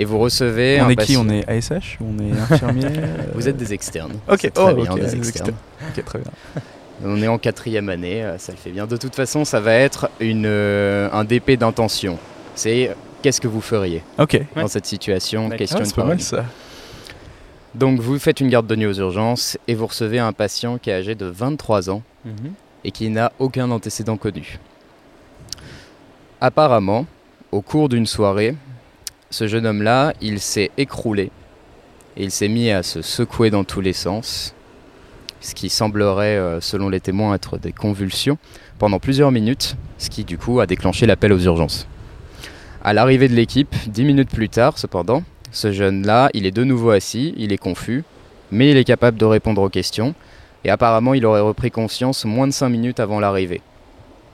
[0.00, 2.92] Et vous recevez on un est qui patient- On est ASH on est infirmière
[3.34, 4.12] Vous êtes des externes.
[4.28, 4.50] Ok.
[4.52, 5.54] Très Oh, bien, ok, des des externes.
[5.96, 6.30] Ok, très bien.
[7.04, 8.86] On est en quatrième année, euh, ça le fait bien.
[8.88, 12.18] De toute façon, ça va être une, euh, un DP d'intention.
[12.56, 12.90] C'est
[13.22, 14.32] qu'est-ce que vous feriez Ok.
[14.34, 14.46] Ouais.
[14.62, 15.48] dans cette situation.
[15.50, 16.44] Question Ah, de c'est pas mal ça.
[17.76, 20.90] Donc vous faites une garde de nuit aux urgences et vous recevez un patient qui
[20.90, 22.52] est âgé de 23 ans Mhm.
[22.84, 24.58] et qui n'a aucun antécédent connu.
[26.40, 27.06] Apparemment,
[27.52, 28.54] au cours d'une soirée,
[29.30, 31.30] ce jeune homme-là, il s'est écroulé
[32.16, 34.54] et il s'est mis à se secouer dans tous les sens,
[35.40, 38.38] ce qui semblerait, euh, selon les témoins, être des convulsions
[38.78, 41.86] pendant plusieurs minutes, ce qui du coup a déclenché l'appel aux urgences.
[42.82, 46.90] À l'arrivée de l'équipe, dix minutes plus tard, cependant, ce jeune-là, il est de nouveau
[46.90, 48.04] assis, il est confus,
[48.50, 50.14] mais il est capable de répondre aux questions,
[50.64, 53.60] et apparemment il aurait repris conscience moins de 5 minutes avant l'arrivée,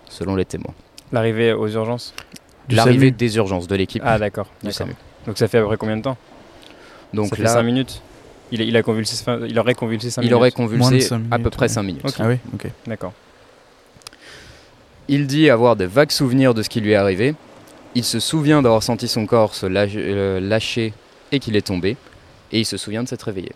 [0.09, 0.75] selon les témoins.
[1.13, 2.15] L'arrivée aux urgences?
[2.69, 4.47] Du L'arrivée des urgences de l'équipe Ah, d'accord.
[4.63, 4.73] du d'accord.
[4.87, 4.95] SAMU.
[5.27, 6.17] Donc ça fait à peu près combien de temps?
[7.13, 8.03] Donc Ça fait là, 5 minutes
[8.53, 10.35] il, a- il a convulsé, il aurait convulsé 5 il minutes.
[10.37, 11.69] aurait Moins de convulsé à peu près ouais.
[11.69, 12.17] 5 minutes.
[12.19, 12.37] Ah oui.
[12.55, 12.67] Ok.
[12.87, 13.13] D'accord.
[15.09, 17.35] Il dit avoir de vagues souvenirs de ce qui lui est arrivé.
[17.95, 20.93] Il se souvient d'avoir senti son corps se euh, lâcher
[21.33, 21.97] et qu'il est tombé.
[22.53, 23.53] Et il se souvient de s'être réveillé.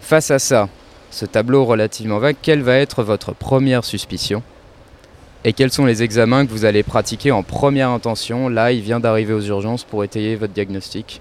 [0.00, 0.68] Face à ça,
[1.10, 4.42] ce tableau relativement vague, quelle va être votre première suspicion?
[5.44, 8.98] Et quels sont les examens que vous allez pratiquer en première intention Là, il vient
[9.00, 11.20] d'arriver aux urgences pour étayer votre diagnostic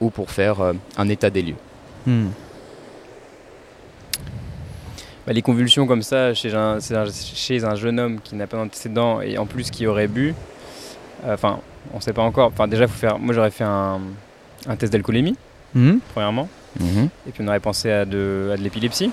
[0.00, 1.54] ou pour faire euh, un état des lieux.
[2.06, 2.28] Hmm.
[5.26, 8.46] Bah, les convulsions comme ça chez un, c'est un- chez un jeune homme qui n'a
[8.46, 10.34] pas d'antécédent et en plus qui aurait bu,
[11.26, 11.60] euh, enfin,
[11.94, 12.48] on sait pas encore.
[12.48, 13.18] Enfin, déjà, faut faire.
[13.18, 14.00] Moi, j'aurais fait un,
[14.66, 15.36] un test d'alcoolémie,
[15.74, 15.98] Hmm.
[16.12, 16.48] premièrement.
[16.80, 19.10] Et puis, on aurait pensé à de, à de l'épilepsie.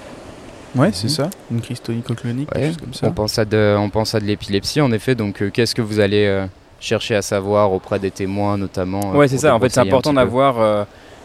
[0.78, 1.10] Ouais, c'est Mhm.
[1.10, 1.30] ça.
[1.52, 3.08] Une crise tonico-clonique, Ouais, quelque chose comme ça.
[3.08, 5.16] On pense à de, on pense à de l'épilepsie en effet.
[5.16, 6.46] Donc, euh, qu'est-ce que vous allez euh,
[6.80, 9.56] chercher à savoir auprès des témoins notamment euh, ouais, c'est ça.
[9.56, 10.84] En fait, c'est important d'avoir, euh,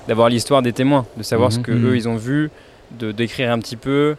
[0.08, 1.64] d'avoir l'histoire des témoins, de savoir ce Mhm.
[1.64, 1.86] que Mhm.
[1.88, 2.50] eux ils ont vu,
[2.98, 4.16] de d'écrire un petit peu.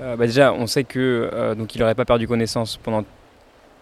[0.00, 3.02] Euh, bah, déjà, on sait que euh, donc il aurait pas perdu connaissance pendant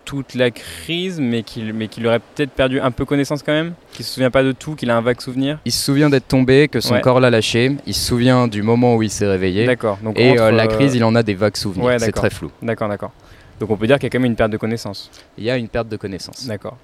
[0.05, 3.75] toute la crise, mais qu'il mais qu'il aurait peut-être perdu un peu connaissance quand même,
[3.93, 5.59] qu'il se souvient pas de tout, qu'il a un vague souvenir.
[5.65, 7.01] Il se souvient d'être tombé, que son Ouais.
[7.01, 7.77] corps l'a lâché.
[7.87, 9.67] Il se souvient du moment où il s'est réveillé.
[9.67, 9.99] D'accord.
[10.03, 11.85] Donc Et entre, euh, la euh, crise, il en a des vagues souvenirs.
[11.87, 12.51] Ouais, c'est très flou.
[12.63, 13.13] D'accord, d'accord.
[13.61, 15.11] Donc on peut dire qu'il y a quand même une perte de connaissance.
[15.39, 16.47] Il y a une perte de connaissance.
[16.47, 16.77] D'accord.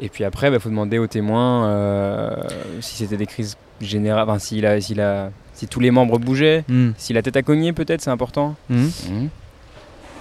[0.00, 2.30] Et puis après, il faut demander aux témoins euh,
[2.80, 6.64] si c'était des crises générales, enfin, s'il a, s'il a, si tous les membres bougeaient,
[6.68, 6.90] Hmm.
[6.96, 8.56] si la tête a cogné peut-être, c'est important.
[8.70, 8.88] Hmm.
[9.10, 9.28] Mhm.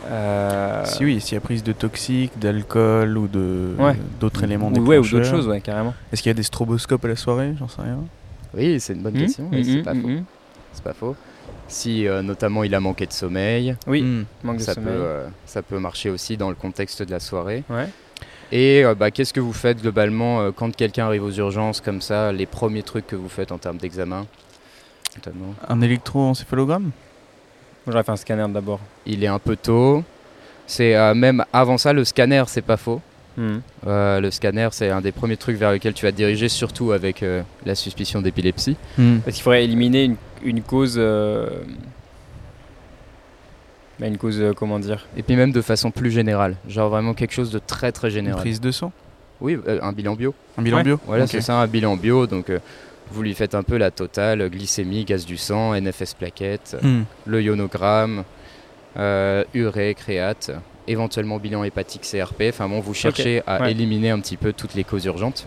[0.10, 3.96] Euh, Si oui, s'il y a prise de toxiques, d'alcool ou de Ouais.
[4.20, 5.94] d'autres éléments ou, ouais, ou d'autres choses, ouais, carrément.
[6.12, 7.54] Est-ce qu'il y a des stroboscopes à la soirée?
[7.60, 8.00] J'en sais rien.
[8.54, 9.50] Oui, c'est une bonne Mhm, question.
[9.52, 10.10] oui, c'est pas faux.
[10.74, 11.16] C'est pas faux.
[11.68, 14.24] Si euh, notamment il a manqué de sommeil, Oui, Hmm.
[14.44, 14.94] manque de ça peut, sommeil.
[15.00, 17.64] euh, ça peut marcher aussi dans le contexte de la soirée.
[17.70, 17.88] Ouais.
[18.52, 22.02] Et euh, bah, qu'est-ce que vous faites globalement euh, quand quelqu'un arrive aux urgences comme
[22.02, 24.26] ça Les premiers trucs que vous faites en termes d'examen
[25.16, 25.54] notamment?
[25.70, 26.92] Un électroencéphalogramme?
[27.88, 28.80] J'aurais fait un scanner d'abord.
[29.06, 30.04] Il est un peu tôt.
[30.68, 33.02] C'est euh, même avant ça, le scanner, c'est pas faux.
[33.38, 33.58] Hmm.
[33.88, 36.92] Euh, le scanner, c'est un des premiers trucs vers lequel tu vas te diriger, surtout
[36.92, 38.76] avec euh, la suspicion d'épilepsie.
[38.98, 39.18] Hmm.
[39.20, 40.96] Parce qu'il faudrait éliminer une, une cause.
[40.98, 41.50] euh,
[44.00, 45.06] bah, une cause, euh, comment dire?
[45.18, 48.14] Et puis même de façon plus générale, genre vraiment quelque chose de très très Une
[48.16, 48.40] général.
[48.42, 48.92] prise de sang?
[49.40, 50.34] Oui, euh, un bilan bio.
[50.58, 50.84] Un bilan Ouais.
[50.84, 51.00] bio?
[51.06, 52.28] Voilà, c'est ça, un bilan bio.
[52.28, 52.60] Donc euh,
[53.12, 57.02] vous lui faites un peu la totale, glycémie, gaz du sang, NFS plaquettes, Hmm.
[57.26, 58.24] le ionogramme,
[58.98, 60.52] euh, urée, créate,
[60.88, 62.44] éventuellement bilan hépatique CRP.
[62.50, 63.72] Enfin bon, vous cherchez à ouais.
[63.72, 65.46] éliminer un petit peu toutes les causes urgentes.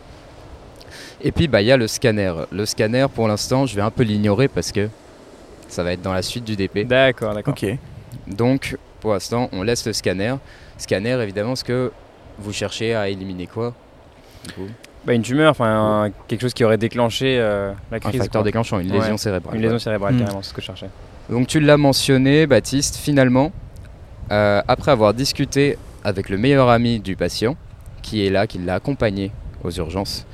[1.22, 2.32] Et puis bah il y a le scanner.
[2.52, 4.88] Le scanner pour l'instant je vais un peu l'ignorer parce que
[5.68, 6.84] ça va être dans la suite du DP.
[6.86, 7.54] D'accord, d'accord.
[7.54, 7.66] Ok.
[8.26, 10.34] Donc pour l'instant on laisse le scanner.
[10.78, 11.92] Scanner évidemment ce que
[12.38, 13.74] vous cherchez à éliminer quoi
[14.46, 14.68] du coup?
[15.06, 18.20] Bah, une tumeur, enfin un- quelque chose qui aurait déclenché euh, la Un crise.
[18.20, 18.48] facteur quoi.
[18.48, 18.98] déclenchant, une Ouais.
[18.98, 19.54] lésion cérébrale.
[19.56, 20.18] Une lésion cérébrale, Hmm.
[20.20, 20.88] carrément, c'est ce que je cherchais.
[21.28, 23.52] Donc tu l'as mentionné, Baptiste, finalement,
[24.32, 27.56] euh, après avoir discuté avec le meilleur ami du patient,
[28.02, 29.30] qui est là, qui l'a accompagné
[29.62, 30.26] aux urgences,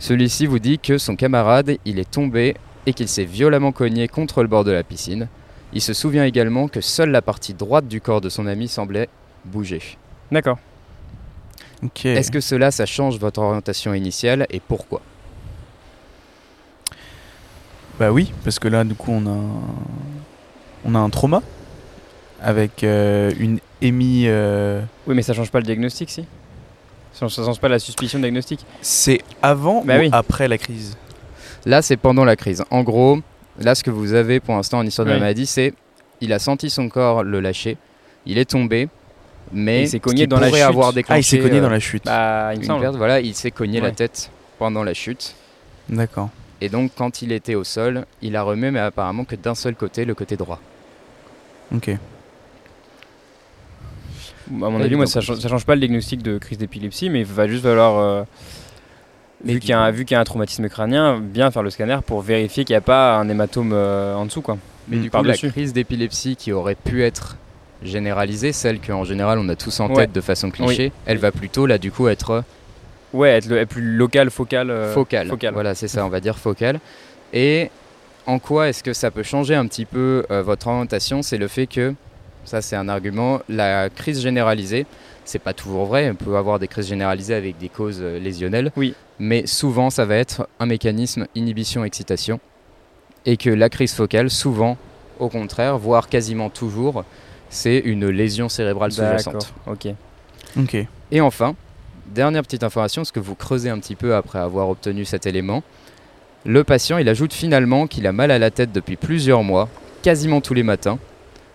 [0.00, 2.54] celui-ci vous dit que son camarade, il est tombé
[2.86, 5.28] et qu'il s'est violemment cogné contre le bord de la piscine.
[5.72, 9.08] Il se souvient également que seule la partie droite du corps de son ami semblait
[9.44, 9.80] bouger.
[10.32, 10.58] D'accord.
[12.04, 15.00] Est-ce que cela, ça change votre orientation initiale et pourquoi?
[17.98, 19.60] Bah oui, parce que là, du coup, on a un,
[20.84, 21.42] on a un trauma
[22.40, 24.24] avec euh, une émis.
[24.26, 26.24] euh, Oui, mais ça change pas le diagnostic, si?
[27.12, 28.64] Ça ça change pas la suspicion de diagnostic?
[28.80, 30.10] C'est avant Bah ou oui.
[30.12, 30.96] après la crise?
[31.66, 32.62] Là, c'est pendant la crise.
[32.70, 33.18] En gros,
[33.58, 35.74] là, ce que vous avez pour l'instant en histoire de la maladie, c'est
[36.20, 37.76] il a senti son corps le lâcher,
[38.26, 38.88] il est tombé,
[39.52, 40.60] mais il s'est cogné dans la chute.
[40.62, 42.04] avoir déclenché Ah, il s'est cogné euh, dans la chute.
[42.04, 42.80] Bah, il me une semble.
[42.82, 45.34] perte, voilà, il s'est cogné la tête pendant la chute.
[45.88, 46.30] D'accord.
[46.60, 49.74] Et donc, quand il était au sol, il a remué, mais apparemment que d'un seul
[49.76, 50.60] côté, le côté droit.
[51.74, 51.88] Ok.
[51.90, 51.98] À
[54.50, 57.20] mon Et avis, moi, ça, change- ça change pas le diagnostic de crise d'épilepsie, mais
[57.20, 58.22] il va juste falloir, euh,
[59.44, 61.50] Mais vu du qu'il y, a un- vu qu'il y a un traumatisme crânien, bien
[61.50, 64.40] faire le scanner pour vérifier qu'il n'y a pas un hématome euh, en dessous.
[64.40, 64.56] Quoi.
[64.88, 67.36] Mais Mm, du coup, la crise d'épilepsie qui aurait pu être
[67.82, 69.94] généralisée, celle qu'en général on a tous en Ouais.
[70.06, 72.42] tête de façon cliché, elle va plutôt là du coup être
[73.14, 74.70] Ouais, être, le, plus local, focal.
[74.70, 75.28] euh, focale.
[75.28, 75.54] focal.
[75.54, 76.78] Voilà, c'est ça, on va dire focale.
[77.32, 77.70] Et
[78.26, 81.22] en quoi est-ce que ça peut changer un petit peu euh, votre orientation?
[81.22, 81.94] C'est le fait que,
[82.44, 84.84] ça c'est un argument, la crise généralisée,
[85.24, 88.72] c'est pas toujours vrai, on peut avoir des crises généralisées avec des causes euh, lésionnelles,
[88.76, 88.94] Oui.
[89.18, 92.40] mais souvent ça va être un mécanisme inhibition-excitation,
[93.26, 94.76] et que la crise focale, souvent,
[95.18, 97.04] au contraire, voire quasiment toujours,
[97.50, 99.52] c'est une lésion cérébrale sous-jacente.
[99.66, 99.88] ok.
[100.58, 100.76] Ok.
[101.10, 101.54] Et enfin,
[102.06, 105.62] dernière petite information, ce que vous creusez un petit peu après avoir obtenu cet élément,
[106.44, 109.68] le patient il ajoute finalement qu'il a mal à la tête depuis plusieurs mois,
[110.02, 110.98] quasiment tous les matins,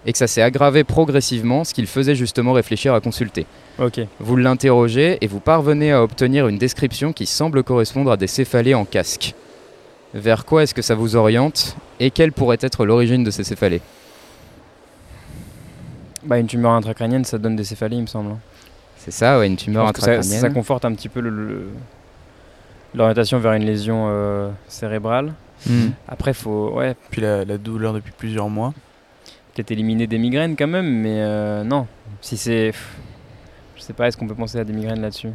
[0.06, 3.46] et que ça s'est aggravé progressivement, ce qui le faisait justement réfléchir à consulter.
[3.80, 4.02] Ok.
[4.20, 8.74] Vous l'interrogez et vous parvenez à obtenir une description qui semble correspondre à des céphalées
[8.74, 9.34] en casque.
[10.14, 13.82] Vers quoi est-ce que ça vous oriente et quelle pourrait être l'origine de ces céphalées?
[16.26, 18.32] Bah, une tumeur intracrânienne, ça donne des céphalies, il me semble.
[18.32, 18.40] hein.
[18.98, 20.40] C'est ça, ouais, une tumeur ça, intracrânienne.
[20.42, 21.68] ça conforte un petit peu le- le-
[22.96, 25.34] l'orientation vers une lésion euh, cérébrale.
[25.68, 25.90] Hmm.
[26.08, 28.74] Après, faut ouais, Puis la, la douleur depuis plusieurs mois.
[29.54, 31.88] peut-être éliminer des migraines quand même, mais euh, non.
[32.22, 32.72] Si c'est.
[33.76, 35.30] Je sais pas, est-ce qu'on peut penser à des migraines là-dessus?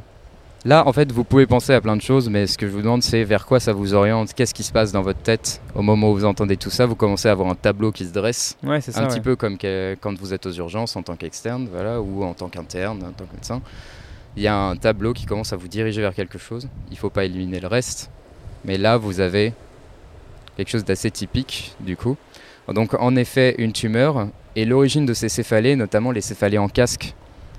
[0.65, 2.83] Là, en fait, vous pouvez penser à plein de choses, mais ce que je vous
[2.83, 4.35] demande, c'est vers quoi ça vous oriente?
[4.35, 6.85] Qu'est-ce qui se passe dans votre tête au moment où vous entendez tout ça?
[6.85, 9.01] Vous commencez à avoir un tableau qui se dresse, Ouais, c'est ça.
[9.01, 9.09] un ouais.
[9.09, 12.35] petit peu comme que- quand vous êtes aux urgences en tant qu'externe, voilà, ou en
[12.35, 13.63] tant qu'interne, en tant que médecin.
[14.37, 16.69] Il y a un tableau qui commence à vous diriger vers quelque chose.
[16.91, 18.11] Il ne faut pas éliminer le reste,
[18.65, 19.53] mais là, vous avez
[20.57, 22.17] quelque chose d'assez typique, du coup.
[22.67, 27.15] Donc, en effet, une tumeur et l'origine de ces céphalées, notamment les céphalées en casque,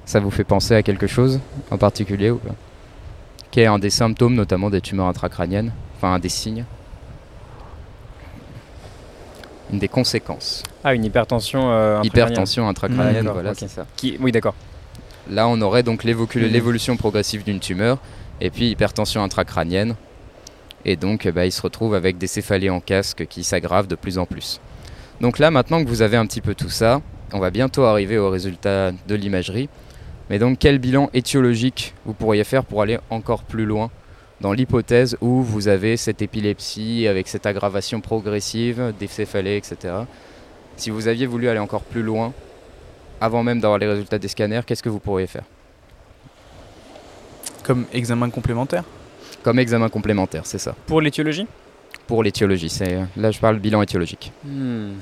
[0.05, 1.39] ça vous fait penser à quelque chose
[1.71, 2.55] en particulier ou pas?
[3.51, 6.65] Qui est un des symptômes notamment des tumeurs intracrâniennes, enfin un des signes.
[9.71, 10.63] Une des conséquences.
[10.83, 11.69] Ah, une hypertension.
[11.71, 12.05] euh, intracrânienne.
[12.05, 13.85] Hypertension intracrânienne, D'accord, voilà, c'est ça.
[13.95, 14.17] Qui...
[14.19, 14.55] Oui, d'accord.
[15.29, 16.51] Là, on aurait donc Mhm.
[16.51, 17.99] l'évolution progressive d'une tumeur,
[18.41, 19.95] et puis hypertension intracrânienne.
[20.85, 23.95] Et donc, eh ben, il se retrouve avec des céphalées en casque qui s'aggravent de
[23.95, 24.59] plus en plus.
[25.21, 27.01] Donc là, maintenant que vous avez un petit peu tout ça,
[27.33, 29.69] on va bientôt arriver au résultat de l'imagerie.
[30.29, 33.89] Mais donc, quel bilan étiologique vous pourriez faire pour aller encore plus loin
[34.41, 39.93] dans l'hypothèse où vous avez cette épilepsie avec cette aggravation progressive des céphalées, etc.
[40.77, 42.33] Si vous aviez voulu aller encore plus loin,
[43.19, 45.43] avant même d'avoir les résultats des scanners, qu'est-ce que vous pourriez faire?
[47.63, 48.83] Comme examen complémentaire?
[49.43, 50.75] Comme examen complémentaire, c'est ça.
[50.85, 51.47] Pour l'étiologie?
[52.07, 54.31] Pour l'étiologie, c'est là je parle bilan étiologique.
[54.43, 54.93] Hmm.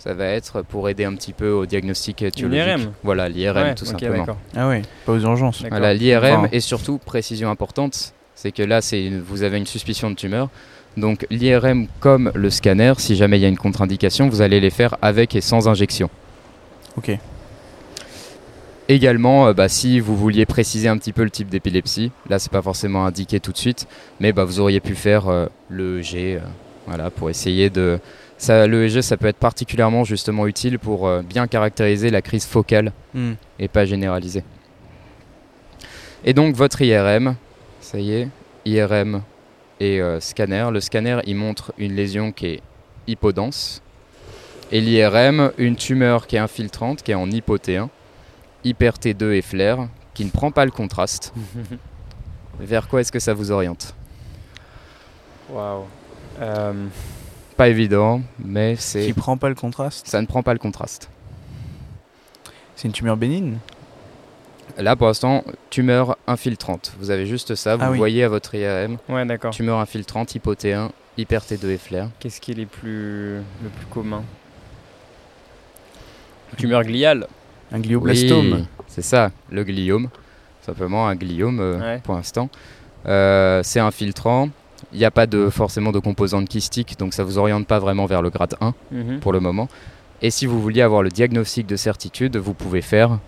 [0.00, 2.66] Ça va être pour aider un petit peu au diagnostic étiologique.
[2.66, 4.26] IRM Voilà, l'IRM Ouais, tout ok, simplement.
[4.56, 5.62] Ah ouais, pas aux urgences.
[5.68, 9.66] Voilà, l'IRM Enfin- et surtout, précision importante, c'est que là, c'est une- vous avez une
[9.66, 10.48] suspicion de tumeur.
[10.96, 14.70] Donc l'IRM comme le scanner, si jamais il y a une contre-indication, vous allez les
[14.70, 16.10] faire avec et sans injection.
[16.96, 17.12] Ok.
[18.88, 22.50] Également, euh, bah, si vous vouliez préciser un petit peu le type d'épilepsie, là c'est
[22.50, 23.86] pas forcément indiqué tout de suite,
[24.18, 26.38] mais bah, vous auriez pu faire euh, le EEG, euh,
[26.88, 28.00] voilà, pour essayer de.
[28.40, 32.46] Ça, le EEG, ça peut être particulièrement justement utile pour euh, bien caractériser la crise
[32.46, 33.32] focale Hmm.
[33.58, 34.44] et pas généralisée.
[36.24, 37.34] Et donc votre IRM,
[37.82, 38.28] ça y est,
[38.64, 39.20] IRM
[39.78, 40.68] et euh, scanner.
[40.72, 42.60] Le scanner, il montre une lésion qui est
[43.06, 43.82] hypodense.
[44.72, 47.88] Et l'IRM, une tumeur qui est infiltrante, qui est en hypo T1,
[48.64, 51.34] hyper T2 et flair, qui ne prend pas le contraste.
[52.60, 53.94] Vers quoi est-ce que ça vous oriente?
[55.50, 55.84] Waouh.
[57.60, 61.10] Pas évident, mais c'est Qui prend pas le contraste ça ne prend pas le contraste.
[62.74, 63.58] C'est une tumeur bénigne
[64.78, 66.94] Là, pour l'instant, tumeur infiltrante.
[66.98, 67.98] Vous avez juste ça, vous Ah oui.
[67.98, 69.52] voyez à votre IRM, Ouais, d'accord.
[69.52, 72.08] tumeur infiltrante, hypo T1, hyper T2 et flair.
[72.18, 73.34] Qu'est-ce qui est les plus...
[73.62, 74.22] le plus commun?
[76.56, 77.26] Tumeur gliale.
[77.72, 80.08] Un glioblastome Oui, c'est ça, le gliome.
[80.62, 82.00] Simplement un gliome euh, Ouais.
[82.02, 82.48] pour l'instant.
[83.04, 84.48] Euh, c'est infiltrant.
[84.92, 88.06] Il n'y a pas de, forcément de composante kystique, donc ça vous oriente pas vraiment
[88.06, 89.20] vers le grade 1 Mhm.
[89.20, 89.68] pour le moment.
[90.22, 93.18] Et si vous vouliez avoir le diagnostic de certitude, vous pouvez faire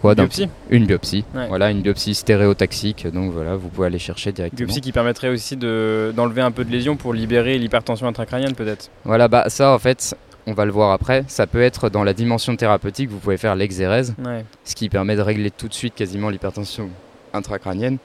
[0.00, 0.48] quoi d'un- Biopsie.
[0.70, 1.24] Une biopsie.
[1.34, 1.46] Ouais.
[1.48, 3.06] Voilà, une biopsie stéréotaxique.
[3.12, 4.66] Donc voilà, vous pouvez aller chercher directement.
[4.66, 8.90] Biopsie qui permettrait aussi de- d'enlever un peu de lésion pour libérer l'hypertension intracrânienne peut-être.
[9.04, 11.24] Voilà, bah ça en fait, on va le voir après.
[11.28, 14.14] Ça peut être dans la dimension thérapeutique, vous pouvez faire l'exérèse.
[14.24, 14.44] Ouais.
[14.64, 16.88] ce qui permet de régler tout de suite quasiment l'hypertension
[17.32, 17.98] intracrânienne.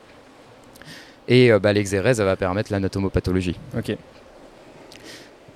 [1.32, 3.56] Et euh, bah, l'exérèse, ça va permettre l'anatomopathologie.
[3.78, 3.96] Ok.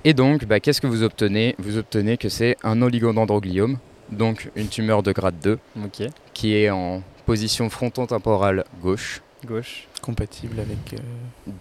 [0.06, 1.54] Et donc, bah, qu'est-ce que vous obtenez?
[1.60, 3.78] Vous obtenez que c'est un oligodendrogliome,
[4.10, 6.08] donc une tumeur de grade 2, Ok.
[6.34, 9.88] qui est en position frontotemporale gauche, Gauche.
[10.02, 10.94] compatible avec.
[10.94, 11.04] euh,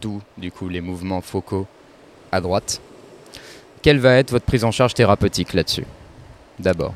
[0.00, 1.66] d'où du coup les mouvements focaux
[2.30, 2.80] à droite.
[3.82, 5.86] Quelle va être votre prise en charge thérapeutique là-dessus?
[6.60, 6.94] D'abord.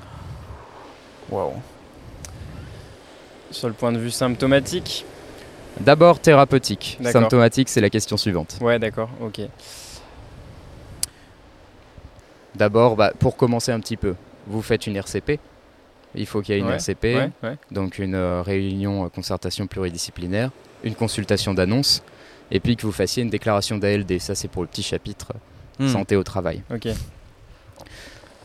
[1.30, 1.52] Waouh.
[3.50, 5.04] Sur le point de vue symptomatique.
[5.80, 6.98] D'abord thérapeutique.
[7.02, 8.58] Symptomatique, c'est la question suivante.
[8.60, 9.10] Ouais, d'accord.
[9.20, 9.40] Ok.
[12.54, 14.14] D'abord, bah, pour commencer un petit peu,
[14.46, 15.38] vous faites une RCP.
[16.14, 17.56] Il faut qu'il y ait une Ouais, RCP, Ouais, ouais.
[17.70, 20.50] donc une euh, réunion euh, concertation pluridisciplinaire,
[20.82, 22.02] une consultation d'annonce,
[22.50, 24.18] et puis que vous fassiez une déclaration d'ALD.
[24.18, 25.32] Ça, c'est pour le petit chapitre
[25.78, 25.86] Hmm.
[25.86, 26.62] santé au travail.
[26.74, 26.88] Ok.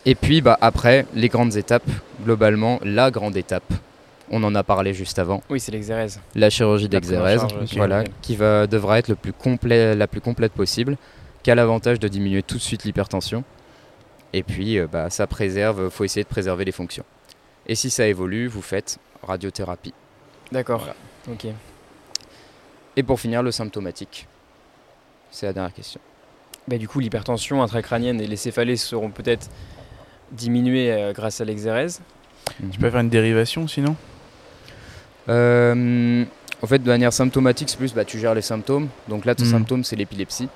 [0.06, 1.90] Et puis, bah, après, les grandes étapes,
[2.24, 3.74] globalement, la grande étape,
[4.32, 6.20] on en a parlé juste avant, Oui, c'est l'exérèse.
[6.36, 10.98] la chirurgie d'exérèse, voilà, qui va, devra être le plus complet, la plus complète possible,
[11.44, 13.44] qui a l'avantage de diminuer tout de suite l'hypertension.
[14.32, 17.04] Et puis, euh, bah, ça préserve, faut essayer de préserver les fonctions.
[17.68, 19.94] Et si ça évolue, vous faites radiothérapie.
[20.52, 20.80] D'accord.
[20.80, 20.96] Voilà.
[21.32, 21.46] Ok.
[22.96, 24.28] Et pour finir, le symptomatique.
[25.32, 26.00] C'est la dernière question.
[26.68, 29.50] Bah, du coup, l'hypertension intracrânienne et les céphalées seront peut-être
[30.32, 32.02] diminuées euh, grâce à l'exérèse.
[32.72, 33.96] Tu peux faire une dérivation sinon?
[35.30, 36.26] Euh,
[36.62, 38.90] en fait, de manière symptomatique, c'est plus bah, tu gères les symptômes.
[39.08, 39.52] Donc là, ton Mhm.
[39.52, 40.50] symptôme, c'est l'épilepsie,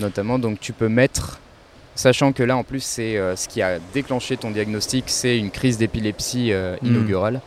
[0.00, 0.38] notamment.
[0.38, 1.40] Donc tu peux mettre,
[1.94, 5.50] sachant que là, en plus, c'est euh, ce qui a déclenché ton diagnostic, c'est une
[5.50, 6.88] crise d'épilepsie euh, Mhm.
[6.90, 7.40] inaugurale.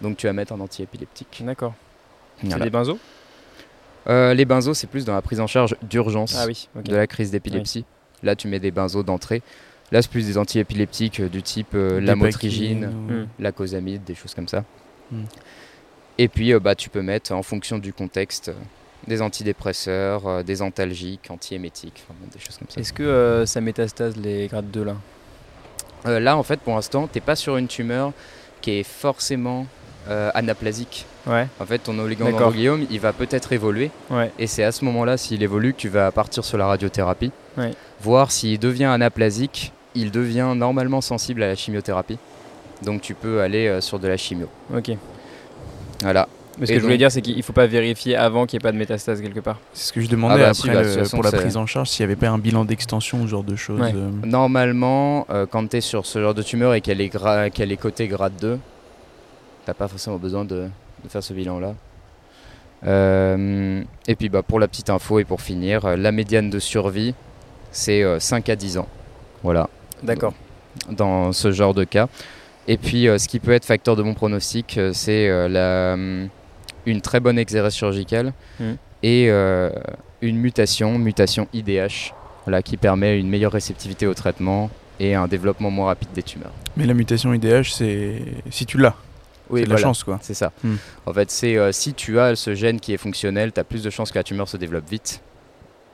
[0.00, 1.42] Donc tu vas mettre un antiépileptique.
[1.44, 1.74] D'accord.
[2.40, 2.64] C'est Voilà.
[2.64, 2.98] des benzos?
[4.06, 6.68] Les benzos, c'est plus dans la prise en charge d'urgence Ah oui.
[6.84, 7.86] De la crise d'épilepsie.
[8.22, 9.40] Là, tu mets des benzos d'entrée.
[9.92, 13.26] Là, c'est plus des antiépileptiques euh, du type euh, ou- Hmm.
[13.38, 14.64] la cosamide, des choses comme ça.
[15.10, 15.24] Mm.
[16.18, 18.54] Et puis euh, bah, tu peux mettre en fonction du contexte euh,
[19.06, 22.80] des antidépresseurs, euh, des antalgiques, antiémétiques, enfin, des choses comme ça.
[22.80, 27.34] Est-ce que ça métastase les grades 2 là là en fait pour l'instant t'es pas
[27.34, 28.12] sur une tumeur
[28.60, 29.66] qui est forcément
[30.08, 31.06] euh, anaplasique.
[31.26, 31.46] Ouais.
[31.58, 34.30] En fait ton oligodendrogliome il va peut-être évoluer Ouais.
[34.38, 37.32] et c'est à ce moment-là s'il évolue que tu vas partir sur la radiothérapie.
[37.56, 37.70] Ouais.
[38.02, 42.18] Voir s'il devient anaplasique, il devient normalement sensible à la chimiothérapie.
[42.82, 44.48] Donc tu peux aller euh, sur de la chimio.
[44.74, 44.92] Ok.
[46.02, 46.28] Voilà.
[46.58, 48.62] Mais ce Et que je voulais dire, c'est qu'il faut pas vérifier avant qu'il n'y
[48.62, 49.58] ait pas de métastase quelque part.
[49.72, 51.56] C'est ce que je demandais Ah bah après si, bah, le- façon, pour la prise
[51.56, 53.80] en charge, s'il n'y avait pas un bilan d'extension ou ce genre de choses.
[53.80, 53.92] Ouais.
[53.92, 57.50] euh, Normalement, euh, quand tu es sur ce genre de tumeur et qu'elle est, gra-
[57.50, 58.58] qu'elle est cotée grade 2,
[59.66, 60.68] t'as pas forcément besoin de,
[61.02, 61.74] de faire ce bilan-là.
[62.86, 67.14] Euh, et puis bah, pour la petite info et pour finir, la médiane de survie,
[67.72, 68.88] c'est euh, 5 à 10 ans.
[69.42, 69.68] Voilà,
[70.02, 70.34] D'accord.
[70.90, 72.08] dans ce genre de cas.
[72.68, 75.94] Et puis euh, ce qui peut être facteur de bon pronostic, euh, c'est euh, la,
[75.94, 76.28] hum,
[76.86, 78.76] une très bonne exérèse chirurgicale Mhm.
[79.02, 79.70] et euh,
[80.22, 82.12] une mutation, mutation IDH,
[82.46, 86.52] voilà, qui permet une meilleure réceptivité au traitement et un développement moins rapide des tumeurs.
[86.76, 88.94] Mais la mutation IDH, c'est si tu l'as.
[89.50, 89.88] Oui, c'est de la voilà.
[89.88, 90.18] chance, quoi.
[90.22, 90.52] C'est ça.
[90.62, 90.76] Hmm.
[91.04, 93.82] En fait, c'est euh, si tu as ce gène qui est fonctionnel, tu as plus
[93.82, 95.20] de chances que la tumeur se développe vite.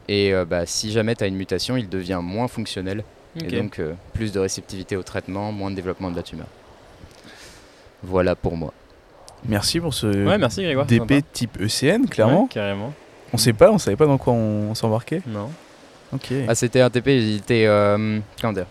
[0.06, 3.02] Et euh, bah, si jamais tu as une mutation, il devient moins fonctionnel.
[3.36, 6.46] Et donc euh, plus de réceptivité au traitement, moins de développement de la tumeur.
[8.02, 8.72] Voilà pour moi.
[9.48, 10.86] Merci pour ce Ouais, merci Grégoire.
[10.88, 12.42] c'est DP type ECN, clairement.
[12.42, 12.92] Ouais, carrément.
[13.32, 15.22] On sait pas, on savait pas dans quoi on, on s'embarquait.
[15.26, 15.48] Non.
[16.12, 16.32] Ok.
[16.48, 17.64] Ah, c'était un TP, il était.
[17.66, 18.66] euh, comment dire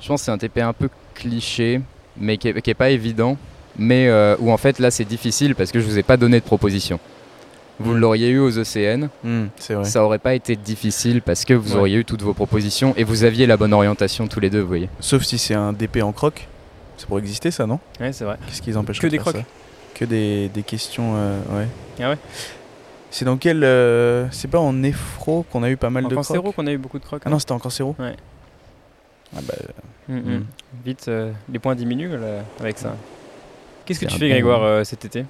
[0.00, 1.80] Je pense que c'est un TP un peu cliché,
[2.16, 3.36] mais qui est, qui est pas évident.
[3.76, 6.38] Mais euh, où en fait là c'est difficile parce que je vous ai pas donné
[6.38, 7.00] de proposition.
[7.80, 7.98] Vous Mm.
[7.98, 9.82] l'auriez eu aux ECN, Hmm, c'est vrai.
[9.84, 11.78] ça aurait pas été difficile parce que vous Ouais.
[11.80, 14.68] auriez eu toutes vos propositions et vous aviez la bonne orientation tous les deux, vous
[14.68, 14.88] voyez.
[15.00, 16.46] Sauf si c'est un DP en croc.
[16.96, 17.78] Ça pourrait exister, ça, non?
[18.00, 18.36] Ouais, c'est vrai.
[18.46, 19.36] Qu'est-ce qui les empêche Que de des faire crocs.
[19.36, 19.42] ça?
[19.94, 21.66] Que des, des questions, euh, ouais.
[22.00, 22.18] Ah ouais
[23.10, 23.62] C'est dans quel.
[23.64, 26.66] euh, c'est pas en néphro qu'on a eu pas mal En de cancéro crocs qu'on
[26.66, 27.22] a eu beaucoup de crocs.
[27.24, 28.14] Ah non, c'était en cancéro Ouais.
[29.36, 29.54] Ah bah,
[30.06, 30.34] Mm, mm.
[30.36, 30.44] Mm.
[30.84, 32.94] Vite, euh, les points diminuent là, avec ça.
[33.86, 35.24] Qu'est-ce que C'est tu un fais bon- Grégoire euh, cet été?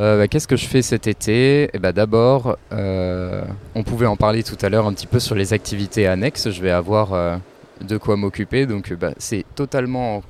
[0.00, 1.68] Euh, bah, Qu'est-ce que je fais cet été?
[1.74, 5.34] Eh bah, D'abord, euh, on pouvait en parler tout à l'heure un petit peu sur
[5.34, 6.50] les activités annexes.
[6.50, 7.36] Je vais avoir euh,
[7.82, 8.64] de quoi m'occuper.
[8.64, 10.22] Donc euh, bah, c'est totalement en,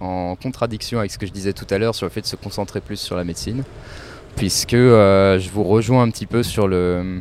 [0.00, 2.36] en contradiction avec ce que je disais tout à l'heure sur le fait de se
[2.36, 3.62] concentrer plus sur la médecine.
[4.36, 7.20] Puisque euh, je vous rejoins un petit peu sur le-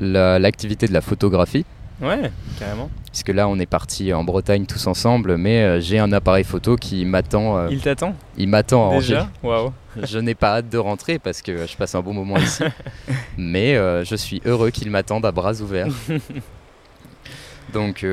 [0.00, 1.64] la- l'activité de la photographie.
[2.00, 2.88] Ouais, carrément.
[3.10, 6.76] Puisque là, on est parti en Bretagne tous ensemble, mais euh, j'ai un appareil photo
[6.76, 7.58] qui m'attend.
[7.58, 9.14] euh, Il t'attend il m'attend à Angers.
[9.14, 9.72] déjà Waouh.
[10.04, 12.62] Je n'ai pas hâte de rentrer parce que je passe un bon moment ici.
[13.36, 15.88] Mais je suis heureux qu'il m'attende à bras ouverts.
[17.72, 18.04] Donc,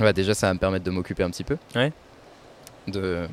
[0.00, 1.56] ouais, déjà, ça va me permettre de m'occuper un petit peu.
[1.74, 1.92] Ouais.
[2.86, 3.26] De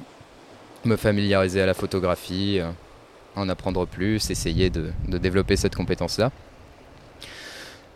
[0.85, 2.69] me familiariser à la photographie, euh,
[3.35, 6.31] en apprendre plus, essayer de, développer cette compétence-là.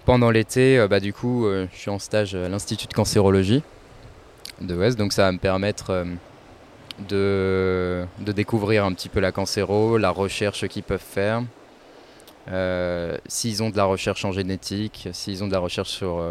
[0.05, 3.63] Pendant l'été, euh, bah, du coup, euh, je suis en stage à l'Institut de cancérologie
[4.61, 6.05] de Ouest, donc ça va me permettre
[7.09, 11.43] de, de découvrir un petit peu la cancéro, la recherche qu'ils peuvent faire,
[13.27, 16.23] s'ils ont de la recherche en génétique, s'ils ont de la recherche sur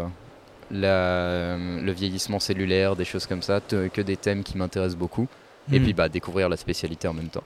[0.71, 5.27] la- le vieillissement cellulaire, des choses comme ça, que des thèmes qui m'intéressent beaucoup.
[5.71, 5.83] Et Hmm.
[5.83, 7.43] puis bah, découvrir la spécialité en même temps.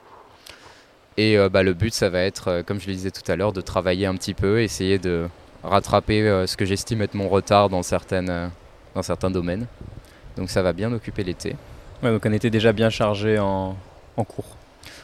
[1.16, 3.36] Et euh, bah, le but, ça va être, euh, comme je le disais tout à
[3.36, 5.26] l'heure, de travailler un petit peu, essayer de
[5.62, 8.50] rattraper euh, ce que j'estime être mon retard dans, certaines,
[8.94, 9.66] dans certains domaines.
[10.36, 11.56] Donc ça va bien occuper l'été.
[12.02, 13.76] Ouais, donc on était déjà bien chargé en,
[14.16, 14.56] en cours.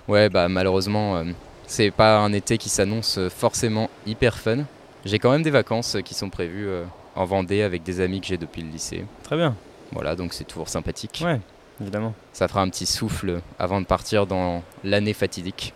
[0.09, 1.23] Ouais, bah malheureusement,
[1.67, 4.59] c'est pas un été qui s'annonce forcément hyper fun.
[5.05, 6.69] J'ai quand même des vacances qui sont prévues
[7.17, 9.05] en Vendée avec des amis que j'ai depuis le lycée.
[9.23, 9.55] Très bien.
[9.93, 11.23] Voilà, donc c'est toujours sympathique.
[11.25, 11.41] Ouais,
[11.81, 12.15] évidemment.
[12.33, 15.73] Ça fera un petit souffle avant de partir dans l'année fatidique.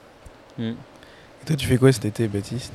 [0.59, 0.71] Mm.
[0.71, 2.73] Et toi, tu fais quoi cet été, Baptiste?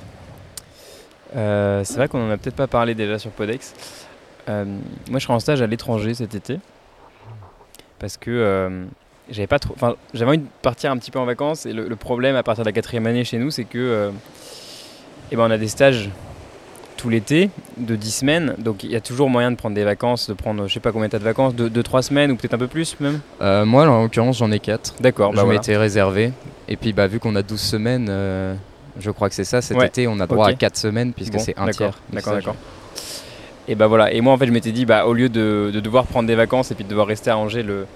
[1.36, 3.74] Euh, c'est vrai qu'on en a peut-être pas parlé déjà sur Podex.
[4.47, 4.66] Euh,
[5.09, 6.59] moi, je serai en stage à l'étranger cet été
[7.99, 8.86] parce que euh,
[9.30, 9.74] j'avais pas trop.
[9.74, 12.43] Enfin, j'avais envie de partir un petit peu en vacances et le, le problème à
[12.43, 14.11] partir de la quatrième année chez nous, c'est que euh,
[15.32, 16.09] eh ben, on a des stages
[16.98, 20.30] tout l'été de 10 semaines, donc il y a toujours moyen de prendre des vacances,
[20.30, 22.58] de prendre je sais pas combien t'as de vacances, de 2-3 semaines ou peut-être un
[22.58, 23.20] peu plus même?
[23.41, 24.96] Euh, moi, en l'occurrence, j'en ai 4.
[25.02, 25.60] D'accord, je bah voilà.
[25.60, 26.32] m'étais réservé.
[26.68, 28.56] Et puis, bah, vu qu'on a 12 semaines, euh,
[29.00, 29.88] je crois que c'est ça, cet Ouais.
[29.88, 31.98] été, on a droit à 4 semaines puisque Bon, c'est un tiers.
[32.14, 32.56] D'accord, d'accord.
[33.68, 34.14] Et bah voilà.
[34.14, 36.36] Et moi en fait je m'étais dit bah au lieu de, de devoir prendre des
[36.36, 37.88] vacances et puis de devoir rester à Angers le,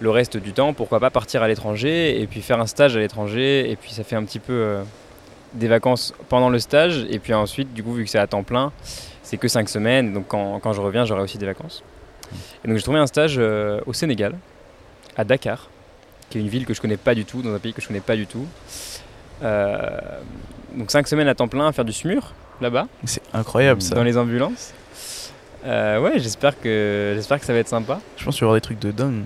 [0.00, 2.98] le reste du temps, pourquoi pas partir à l'étranger et puis faire un stage à
[2.98, 4.82] l'étranger et puis ça fait un petit peu euh,
[5.54, 8.42] des vacances pendant le stage et puis ensuite du coup vu que c'est à temps
[8.42, 8.72] plein,
[9.22, 11.82] c'est que 5 semaines donc quand, quand je reviens j'aurai aussi des vacances.
[12.64, 14.34] Et donc j'ai trouvé un stage euh, au Sénégal,
[15.16, 15.70] à Dakar,
[16.30, 17.86] qui est une ville que je connais pas du tout, dans un pays que je
[17.88, 18.46] connais pas du tout.
[19.42, 19.78] Euh,
[20.74, 23.94] donc 5 semaines à temps plein à faire du SMUR là-bas C'est incroyable ça.
[23.94, 24.74] dans les ambulances.
[25.64, 28.00] Euh, ouais, j'espère que j'espère que ça va être sympa.
[28.16, 29.22] Je pense qu'il y avoir des trucs de dingue.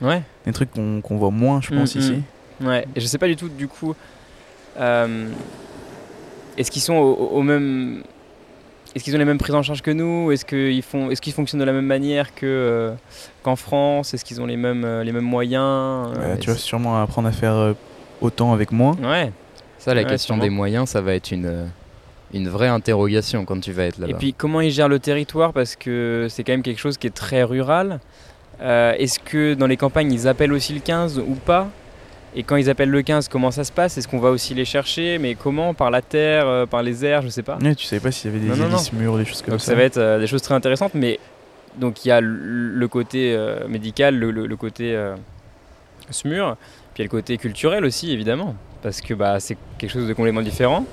[0.00, 0.22] Ouais.
[0.44, 2.22] Des trucs qu'on voit moins, je pense, Mm, ici.
[2.60, 2.86] Ouais.
[2.94, 3.94] Et je sais pas du tout du coup.
[4.78, 5.28] euh,
[6.58, 8.02] est-ce qu'ils sont au, au même
[8.94, 10.30] est-ce qu'ils ont les mêmes prises en charge que nous?
[10.32, 12.92] Est-ce qu'ils font est-ce qu'ils fonctionnent de la même manière que euh,
[13.42, 14.12] qu'en France?
[14.12, 17.32] Est-ce qu'ils ont les mêmes euh, les mêmes moyens Euh, tu vas sûrement apprendre à
[17.32, 17.74] faire
[18.20, 18.94] autant avec moins.
[19.02, 19.32] Ouais.
[19.78, 20.42] Ça, la Ouais, question sûrement.
[20.44, 21.66] des moyens, ça va être une,
[22.34, 24.18] une vraie interrogation quand tu vas être Et là-bas.
[24.18, 25.52] puis comment ils gèrent le territoire?
[25.52, 27.98] Parce que c'est quand même quelque chose qui est très rural.
[28.60, 31.68] Euh, Est-ce que dans les campagnes ils appellent aussi le 15 ou pas?
[32.34, 33.98] Et quand ils appellent le 15, comment ça se passe?
[33.98, 35.18] Est-ce qu'on va aussi les chercher?
[35.18, 35.74] Mais comment?
[35.74, 37.58] Par la terre, euh, par les airs, je sais pas.
[37.58, 38.76] Ouais, tu savais pas s'il y avait des Non, non, non.
[38.76, 39.66] hélices mûres, des choses comme Donc ça.
[39.66, 41.20] ça va être euh, des choses très intéressantes, mais
[41.76, 44.94] donc il y a le, côté euh, médical, le, le- le côté
[46.10, 46.56] SMUR,
[46.94, 50.08] puis il y a le côté culturel aussi évidemment, parce que bah, c'est quelque chose
[50.08, 50.84] de complètement différent,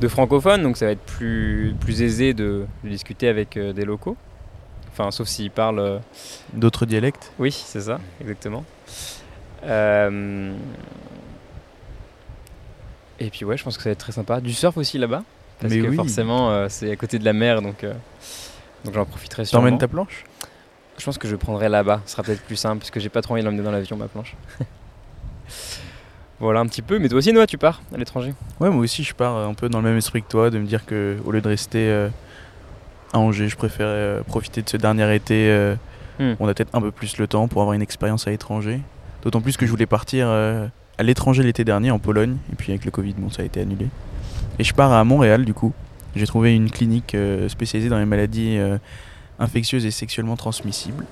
[0.00, 4.16] de francophone, donc ça va être plus, plus aisé de, de discuter avec des locaux.
[4.92, 6.00] Enfin, sauf s'ils parlent.
[6.52, 8.64] D'autres dialectes Oui, c'est ça, exactement.
[9.64, 10.52] Euh,
[13.18, 14.40] Et puis ouais, je pense que ça va être très sympa.
[14.40, 15.22] Du surf aussi là-bas.
[15.60, 15.96] Parce Mais que oui.
[15.96, 17.92] forcément, euh, c'est à côté de la mer, donc, euh,
[18.84, 19.66] donc j'en profiterai sûrement.
[19.66, 20.24] T'emmènes ta planche?
[20.96, 22.00] Je pense que je prendrai là-bas.
[22.06, 23.96] Ce sera peut-être plus simple, parce que j'ai pas trop envie de l'emmener dans l'avion,
[23.96, 24.36] ma planche.
[26.40, 26.98] voilà un petit peu.
[26.98, 28.32] Mais toi aussi, Noah, tu pars à l'étranger?
[28.58, 30.58] Ouais, moi aussi, je pars euh, un peu dans le même esprit que toi, de
[30.58, 32.08] me dire que au lieu de rester
[33.12, 35.74] à Angers, je préférais profiter de ce dernier été.
[36.18, 36.34] Hmm.
[36.40, 38.80] On a peut-être un peu plus le temps pour avoir une expérience à l'étranger.
[39.22, 40.66] D'autant plus que je voulais partir euh,
[40.98, 43.60] à l'étranger l'été dernier, en Pologne, et puis avec le Covid, bon, ça a été
[43.60, 43.88] annulé.
[44.58, 45.72] Et je pars à Montréal, du coup.
[46.16, 48.78] J'ai trouvé une clinique euh, spécialisée dans les maladies euh,
[49.38, 51.04] infectieuses et sexuellement transmissibles.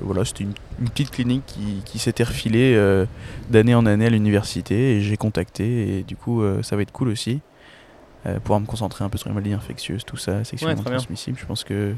[0.00, 2.78] Voilà, c'était une, une petite clinique qui, qui s'était refilée
[3.50, 7.08] d'année en année à l'université et j'ai contacté et du coup ça va être cool
[7.08, 7.40] aussi.
[8.44, 10.92] Pouvoir me concentrer un peu sur les maladies infectieuses, tout ça, sexuellement bien.
[10.92, 11.38] transmissibles.
[11.38, 11.92] Je pense que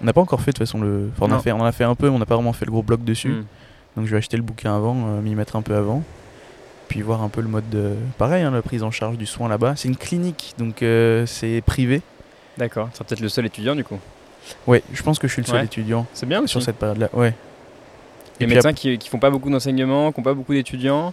[0.00, 1.10] on n'a pas encore fait de toute façon le.
[1.12, 2.52] Enfin, on, a fait, on en a fait un peu, mais on n'a pas vraiment
[2.52, 3.28] fait le gros bloc dessus.
[3.28, 3.44] Hmm.
[3.96, 6.02] Donc je vais acheter le bouquin avant, euh, m'y mettre un peu avant.
[6.88, 7.94] Puis voir un peu le mode de.
[8.18, 9.74] Pareil, hein, la prise en charge du soin là-bas.
[9.76, 12.02] C'est une clinique, donc euh, c'est privé.
[12.58, 12.88] D'accord.
[12.92, 13.98] Tu peut-être le seul étudiant du coup.
[14.66, 15.64] Ouais, je pense que je suis le seul Ouais.
[15.66, 16.48] étudiant C'est bien aussi.
[16.50, 17.08] sur cette période-là.
[17.12, 17.34] Ouais.
[18.40, 21.12] Les médecins qui, qui font pas beaucoup d'enseignement, qui ont pas beaucoup d'étudiants,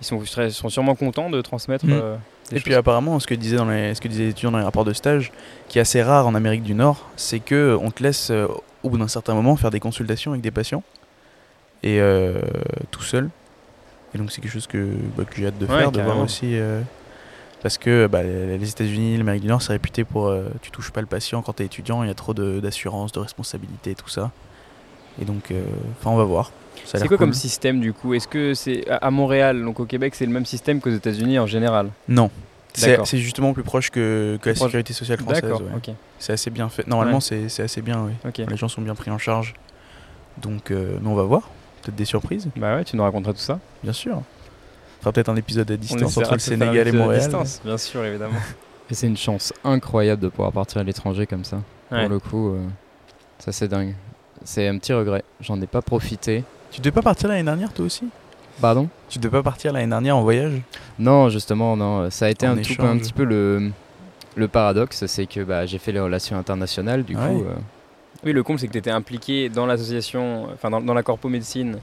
[0.00, 1.84] ils sont, ils sont sûrement contents de transmettre.
[1.84, 1.90] Mm.
[1.92, 2.16] euh,
[2.52, 4.64] Et puis apparemment, ce que disaient dans les, ce que disaient les étudiants dans les
[4.64, 5.32] rapports de stage,
[5.68, 8.46] qui est assez rare en Amérique du Nord, c'est que on te laisse euh,
[8.84, 10.82] au bout d'un certain moment faire des consultations avec des patients
[11.82, 12.40] et euh,
[12.90, 13.30] tout seul.
[14.14, 16.18] Et donc c'est quelque chose que, bah, que j'ai hâte de Ouais, faire, de voir
[16.18, 16.56] aussi.
[16.58, 16.80] euh,
[17.62, 21.00] parce que bah, les États-Unis, l'Amérique du Nord, c'est réputé pour euh, tu touches pas
[21.00, 24.30] le patient quand t'es étudiant, il y a trop de- d'assurance, de, responsabilité, tout ça.
[25.20, 25.62] Et donc, euh,
[25.98, 26.52] enfin, on va voir.
[26.84, 27.34] C'est quoi comme cool.
[27.34, 28.14] système du coup?
[28.14, 31.46] Est-ce que c'est à Montréal, donc au Québec, c'est le même système qu'aux États-Unis en
[31.46, 31.90] général?
[32.08, 32.30] Non.
[32.72, 34.66] C'est justement plus proche que, la proche.
[34.66, 35.42] sécurité sociale française.
[35.44, 35.74] Ouais.
[35.76, 35.90] ok.
[36.20, 36.86] C'est assez bien fait.
[36.86, 37.48] Normalement, Ouais.
[37.48, 38.44] c'est assez bien, oui.
[38.48, 39.54] Les gens sont bien pris en charge.
[40.40, 41.50] Donc, euh, mais on va voir.
[41.82, 43.58] Peut-être des surprises, Bah ouais, tu nous raconteras tout ça.
[43.82, 44.22] bien sûr.
[45.00, 47.20] Fera peut-être un épisode à distance entre le Sénégal et épisode à Montréal.
[47.22, 48.38] distance, bien sûr, évidemment.
[48.90, 51.58] Et c'est une chance incroyable de pouvoir partir à l'étranger comme ça.
[51.92, 52.00] Ouais.
[52.00, 52.58] Pour le coup, euh,
[53.38, 53.94] ça c'est dingue.
[54.44, 55.22] C'est un petit regret.
[55.40, 56.42] J'en ai pas profité.
[56.70, 58.08] Tu devais pas partir l'année dernière, toi aussi?
[58.60, 58.88] Pardon?
[59.08, 60.60] Tu devais pas partir l'année dernière en voyage?
[60.98, 62.10] Non, justement, non.
[62.10, 63.70] Ça a été En un, tout, un petit peu le,
[64.36, 67.22] le paradoxe, c'est que bah, j'ai fait les relations internationales, du Ouais.
[67.28, 67.42] coup.
[67.44, 67.54] euh,
[68.24, 71.28] Oui, le comble, c'est que tu étais impliqué dans l'association, enfin dans, dans la corpo
[71.28, 71.78] médecine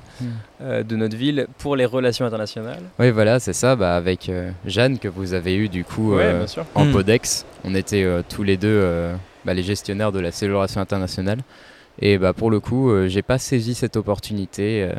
[0.61, 2.83] euh, de notre ville pour les relations internationales.
[2.99, 3.75] Oui, voilà, c'est ça.
[3.77, 6.91] Bah, avec euh, Jeanne que vous avez eu du coup ouais, euh, en Mm.
[6.91, 7.45] Podex.
[7.63, 9.15] On était euh, tous les deux euh,
[9.45, 11.39] bah, les gestionnaires de la célébration internationale.
[12.01, 14.93] Et bah, pour le coup, euh, j'ai pas saisi cette opportunité euh,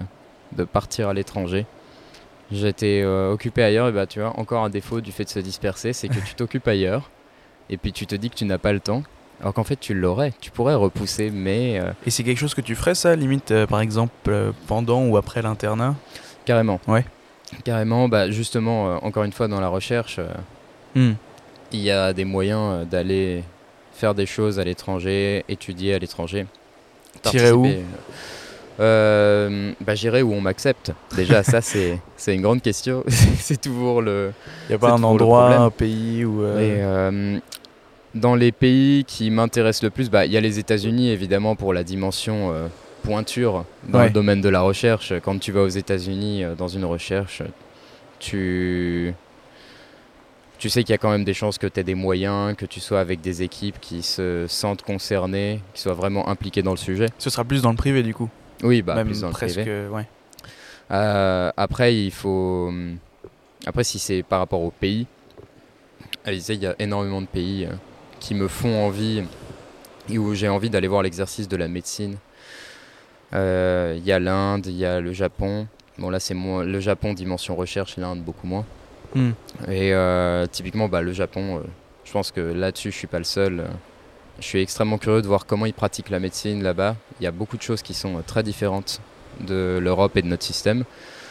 [0.56, 1.66] de partir à l'étranger.
[2.50, 5.40] J'étais euh, occupé ailleurs, et bah, tu vois, encore un défaut du fait de se
[5.40, 7.10] disperser, c'est que tu t'occupes ailleurs,
[7.68, 9.02] et puis tu te dis que tu n'as pas le temps,
[9.40, 12.60] alors qu'en fait tu l'aurais, tu pourrais repousser, mais euh, Et c'est quelque chose que
[12.60, 15.94] tu ferais, ça, limite, euh, par exemple, euh, pendant ou après l'internat?
[16.44, 16.80] Carrément.
[16.88, 17.04] Ouais.
[17.64, 20.20] Carrément, bah, justement, encore une fois, dans la recherche,
[20.94, 21.12] Hmm.
[21.72, 23.44] il y a des moyens d'aller
[23.92, 26.46] faire des choses à l'étranger, étudier à l'étranger.
[27.22, 27.66] T'irais où?
[28.78, 30.92] Euh, bah, J'irai où on m'accepte.
[31.14, 33.04] Déjà, ça, c'est c'est une grande question.
[33.08, 34.32] c'est toujours le.
[34.70, 36.42] Y a pas un endroit, un pays où.
[36.42, 37.38] euh, Et, euh,
[38.16, 41.72] dans les pays qui m'intéressent le plus, bah, il y a les États-Unis, évidemment, pour
[41.72, 42.66] la dimension euh,
[43.02, 44.06] pointure dans Ouais.
[44.06, 45.12] le domaine de la recherche.
[45.22, 47.42] Quand tu vas aux États-Unis euh, dans une recherche,
[48.18, 49.12] tu.
[50.58, 52.64] Tu sais qu'il y a quand même des chances que tu aies des moyens, que
[52.64, 56.78] tu sois avec des équipes qui se sentent concernées, qui soient vraiment impliquées dans le
[56.78, 57.06] sujet.
[57.18, 58.30] Ce sera plus dans le privé, du coup.
[58.62, 59.86] Oui, bah, Même plus dans le presque, privé.
[59.88, 60.06] ouais.
[60.92, 62.72] Euh, après, il faut.
[63.66, 65.06] Après, si c'est par rapport au pays,
[66.26, 67.68] il y a énormément de pays
[68.20, 69.22] qui me font envie
[70.08, 72.16] et où j'ai envie d'aller voir l'exercice de la médecine.
[73.34, 75.66] Euh, Il y a l'Inde, il y a le Japon.
[75.98, 78.64] Bon, là, c'est moins le Japon, dimension recherche, l'Inde, beaucoup moins.
[79.14, 79.30] Hmm.
[79.68, 81.60] Et euh, typiquement, bah, le Japon, euh,
[82.04, 83.64] je pense que là-dessus, je suis pas le seul.
[84.38, 86.96] Je suis extrêmement curieux de voir comment ils pratiquent la médecine là-bas.
[87.20, 89.00] Il y a beaucoup de choses qui sont très différentes
[89.40, 90.84] de l'Europe et de notre système.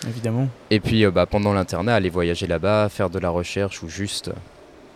[0.07, 0.47] Évidemment.
[0.71, 4.31] Et puis bah, pendant l'internat, aller voyager là-bas, faire de la recherche ou juste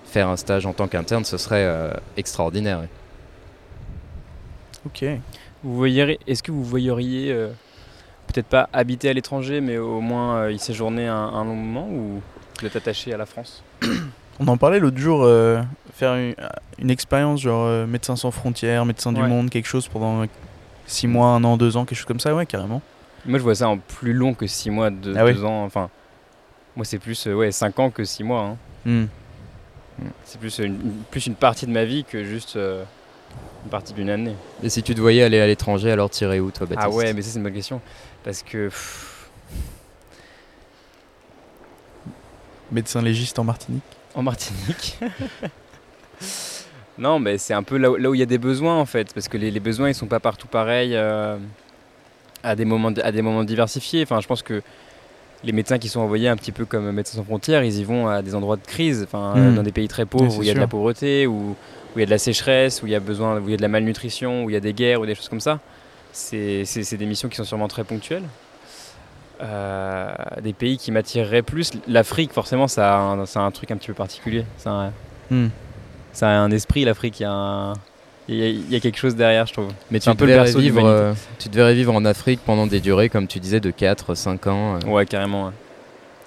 [0.10, 2.82] faire un stage en tant qu'interne, ce serait euh, extraordinaire.
[4.86, 5.06] Ok.
[5.64, 7.50] Vous voyeriez, est-ce que vous voyeriez euh,
[8.28, 11.88] peut-être pas habiter à l'étranger, mais au moins euh, y séjourner un, un long moment
[11.90, 12.22] ou
[12.60, 13.64] vous êtes attaché à la France
[14.40, 15.62] On en parlait l'autre jour, euh,
[15.94, 16.34] faire une,
[16.80, 20.26] une expérience genre euh, médecin sans frontières, médecin du monde, quelque chose pendant
[20.88, 22.82] 6 mois, un an, deux ans, quelque chose comme ça, ouais, carrément.
[23.26, 25.44] Moi, je vois ça en plus long que 6 mois, 2 Ah oui.
[25.44, 25.66] ans.
[25.66, 25.90] Enfin,
[26.78, 28.42] moi, c'est plus euh, ouais, 5 ans que 6 mois.
[28.44, 28.58] hein.
[28.86, 29.06] Hmm.
[30.26, 30.78] C'est plus une,
[31.12, 32.84] plus une partie de ma vie que juste euh,
[33.66, 34.36] Une partie d'une année.
[34.64, 36.90] Et si tu te voyais aller à l'étranger, alors tirer où toi, Baptiste?
[36.92, 37.82] Ah ouais, mais ça c'est une bonne question.
[38.24, 38.68] Parce que.
[38.68, 39.30] pff,
[42.72, 43.84] Médecin légiste en Martinique?
[44.14, 45.00] En Martinique
[47.00, 48.86] Non, mais c'est un peu là où, là où il y a des besoins en
[48.86, 51.38] fait, parce que les, les besoins ils sont pas partout pareils euh,
[52.44, 54.04] à, des moments, à des moments diversifiés.
[54.04, 54.62] Enfin, je pense que
[55.44, 58.08] les médecins qui sont envoyés un petit peu comme Médecins sans frontières, ils y vont
[58.08, 59.56] à des endroits de crise, enfin, Mhm.
[59.56, 61.56] dans des pays très pauvres Oui, où il y a de la pauvreté, où,
[61.96, 63.58] il y a de la sécheresse, où il y a besoin, où il y a
[63.58, 65.60] de la malnutrition, où il y a des guerres ou des choses comme ça.
[66.12, 66.64] C'est
[66.98, 68.24] des missions qui sont sûrement très ponctuelles.
[69.42, 71.72] Euh, des pays qui m'attireraient plus.
[71.88, 74.44] L'Afrique, forcément, ça a, un, ça a un truc un petit peu particulier.
[74.58, 74.88] Ça
[75.32, 75.36] a,
[76.12, 77.22] ça a un esprit, l'Afrique.
[77.22, 77.74] Il y, a un-
[78.30, 79.68] il y a- il y a quelque chose derrière, je trouve.
[79.92, 82.68] Mais tu un peu le devrais, de vivre, euh, tu devrais vivre en Afrique pendant
[82.68, 84.76] des durées, comme tu disais, de 4-5 ans.
[84.84, 84.88] euh.
[84.88, 85.48] Ouais, carrément.
[85.48, 85.52] ouais.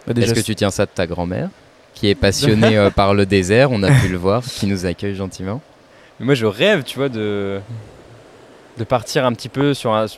[0.06, 1.48] Bah, Est-ce que tu tiens ça de ta grand-mère
[1.94, 5.14] qui est passionnée euh, par le désert, on a pu le voir, qui nous accueille
[5.14, 5.60] gentiment?
[6.18, 7.60] Mais moi, je rêve, tu vois, de,
[8.78, 10.14] de partir un petit peu sur, un, je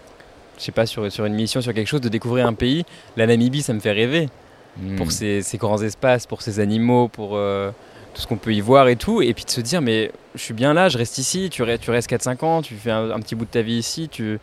[0.58, 2.84] sais pas, sur, sur une mission, sur quelque chose, de découvrir un pays.
[3.16, 4.28] La Namibie, ça me fait rêver.
[4.76, 4.96] Hmm.
[4.96, 7.70] pour ses, ses grands espaces, pour ses animaux, pour euh,
[8.14, 9.20] tout ce qu'on peut y voir et tout.
[9.22, 11.78] Et puis de se dire, mais je suis bien là, je reste ici, tu, re-
[11.78, 14.38] tu restes 4-5 ans, tu fais un, un petit bout de ta vie ici, tu,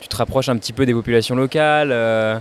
[0.00, 1.90] tu te rapproches un petit peu des populations locales.
[1.92, 2.38] euh,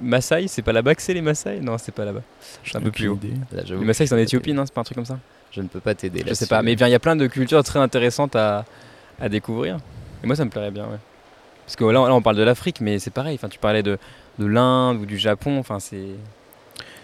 [0.00, 1.60] Maasai, c'est pas là-bas que c'est les Maasai?
[1.60, 2.22] Non, c'est pas là-bas.
[2.64, 3.18] C'est un peu plus haut.
[3.52, 4.64] Là, Les Maasai, c'est en je Éthiopie, non?
[4.64, 5.18] C'est pas un truc comme ça?
[5.50, 7.16] Je ne peux pas t'aider Je là sais pas, mais bien, il y a plein
[7.16, 8.64] de cultures très intéressantes à,
[9.20, 9.78] à découvrir.
[10.22, 10.98] Et moi, ça me plairait bien, ouais.
[11.66, 13.34] Parce que là, là, on parle de l'Afrique, mais c'est pareil.
[13.34, 13.98] Enfin, tu parlais de,
[14.38, 15.58] de l'Inde ou du Japon.
[15.58, 16.06] Enfin, c'est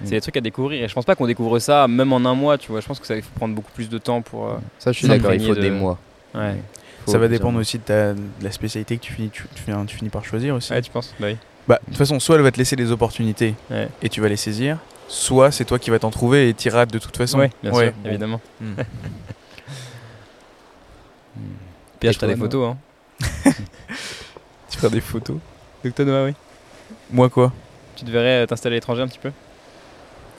[0.05, 0.85] c'est des trucs à découvrir.
[0.85, 2.81] Et je pense pas qu'on découvre ça même en un mois, tu vois.
[2.81, 4.49] Je pense que ça faut prendre beaucoup plus de temps pour.
[4.49, 5.99] euh, Ça, je suis d'accord, il faut des de- mois.
[6.35, 6.57] Ouais.
[7.05, 9.63] Faut Ça va dépendre aussi de, ta- de la spécialité que tu finis, tu, tu
[9.63, 10.73] finis, tu finis par choisir aussi.
[10.73, 11.37] ouais, tu penses Bah oui.
[11.69, 13.89] Bah, de toute façon, soit elle va te laisser des opportunités Ouais.
[14.03, 14.79] et tu vas les saisir,
[15.09, 17.39] soit c'est toi qui vas t'en trouver et t'iras de toute façon.
[17.39, 18.09] Ouais, bien Ouais, sûr, bon.
[18.11, 18.41] évidemment.
[22.01, 22.75] Puis là, Et je ferai des photos.
[22.75, 23.51] Hein.
[24.71, 25.37] Tu feras des photos.
[25.85, 26.35] Docteur Noah, oui.
[27.13, 27.53] Moi quoi?
[27.95, 29.31] Tu devrais euh, t'installer à l'étranger un petit peu?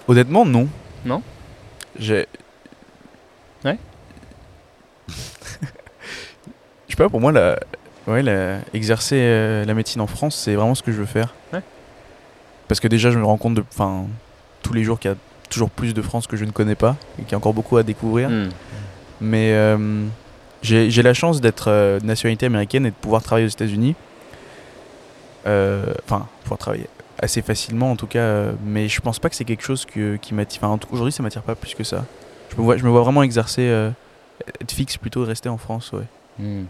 [0.07, 0.67] Honnêtement, non.
[1.05, 1.21] Non
[1.97, 2.27] J'ai.
[3.63, 3.77] Ouais.
[5.07, 5.13] Je
[6.89, 7.59] sais pas, pour moi, la...
[8.07, 8.59] Ouais, la...
[8.73, 11.33] exercer euh, la médecine en France, c'est vraiment ce que je veux faire.
[11.53, 11.61] Ouais.
[12.67, 13.63] Parce que déjà, je me rends compte de...
[13.73, 14.05] enfin,
[14.61, 15.17] tous les jours qu'il y a
[15.49, 17.77] toujours plus de France que je ne connais pas et qu'il y a encore beaucoup
[17.77, 18.29] à découvrir.
[18.29, 18.49] Hmm.
[19.21, 20.05] Mais euh,
[20.61, 23.95] j'ai la chance d'être euh, nationalité américaine et de pouvoir travailler aux États-Unis.
[25.45, 26.87] Enfin, pouvoir travailler
[27.25, 28.19] assez facilement en tout cas.
[28.19, 30.63] euh, mais je pense pas que c'est quelque chose que, qui m'attire.
[30.63, 32.05] Enfin, aujourd'hui, ça m'attire pas plus que ça.
[32.51, 33.89] Je me vois, je me vois vraiment exercer, euh,
[34.61, 36.03] être fixe plutôt rester en France, ouais.
[36.39, 36.63] Hmm.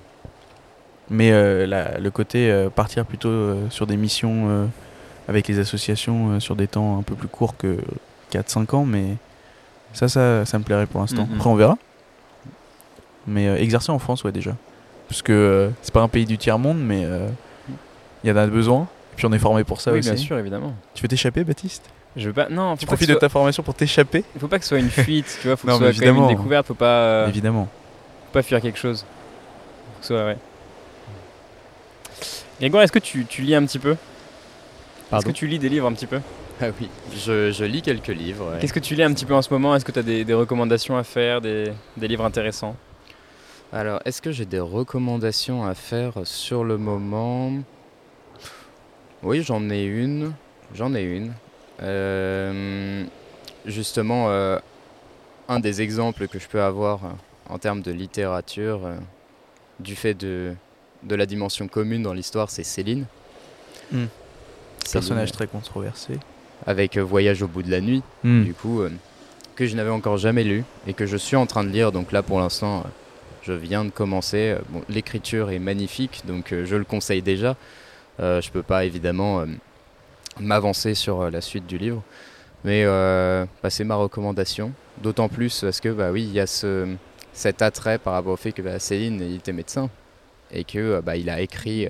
[1.09, 4.67] Mais euh, la- le côté euh, partir plutôt sur des missions
[5.27, 7.77] avec les associations sur des temps un peu plus courts que
[8.31, 9.05] 4-5 ans, mais
[9.93, 11.25] ça, ça, ça me plairait pour l'instant.
[11.27, 11.35] Mhm.
[11.35, 11.77] Après, on verra.
[13.27, 14.55] Mais exercer en France, ouais, déjà.
[15.09, 17.07] Parce que c'est pas un pays du tiers-monde, mais
[18.23, 18.87] il y en a besoin.
[19.15, 20.09] Et puis on est formé pour ça oui, aussi.
[20.09, 20.73] bien sûr, évidemment.
[20.93, 21.89] Tu veux t'échapper, Baptiste?
[22.17, 22.49] Je veux pas.
[22.49, 23.19] Non, Tu faut profites de soit...
[23.21, 24.23] ta formation pour t'échapper?
[24.39, 25.55] Faut pas que ce soit une fuite, tu vois.
[25.57, 26.27] Faut Non, que ce soit quand même une évidemment.
[26.41, 26.67] découverte.
[26.67, 27.67] Faut pas, euh, Évidemment.
[28.27, 29.01] faut pas fuir quelque chose.
[29.01, 30.37] Faut que ce soit, ouais.
[32.59, 33.95] Grégoire, est-ce que tu, tu lis un petit peu?
[35.13, 36.19] Est-ce que tu lis des livres un petit peu?
[36.61, 38.51] Ah oui, je, je lis quelques livres.
[38.53, 38.59] ouais.
[38.59, 39.75] Qu'est-ce que tu lis un petit peu en ce moment?
[39.75, 42.75] Est-ce que tu as des, des recommandations à faire, des, des livres intéressants?
[43.73, 47.51] Alors, est-ce que j'ai des recommandations à faire sur le moment?
[49.25, 50.33] Oui, j'en ai une.
[50.75, 51.33] J'en ai une.
[51.81, 53.03] Euh,
[53.65, 54.59] justement, euh,
[55.49, 57.09] un des exemples que je peux avoir euh,
[57.49, 58.81] en termes de littérature,
[59.79, 60.53] du fait de,
[61.01, 63.05] de la dimension commune dans l'histoire, c'est Céline.
[63.91, 64.05] Hmm.
[64.93, 66.19] Personnage très controversé.
[66.67, 68.43] Avec Voyage au bout de la nuit Hmm.
[68.43, 68.83] du coup,
[69.55, 71.91] que je n'avais encore jamais lu et que je suis en train de lire.
[71.91, 72.83] Donc là, pour l'instant,
[73.41, 74.55] je viens de commencer.
[74.69, 77.55] Bon, L'écriture est magnifique, donc je le conseille déjà.
[78.19, 79.45] Euh, je peux pas évidemment euh,
[80.39, 82.01] m'avancer sur euh, la suite du livre,
[82.63, 84.71] mais euh, bah, c'est ma recommandation.
[85.01, 86.87] D'autant plus parce que, bah oui, il y a ce,
[87.33, 89.89] cet attrait par rapport au fait que bah, Céline était médecin
[90.51, 91.87] et que bah, il a écrit,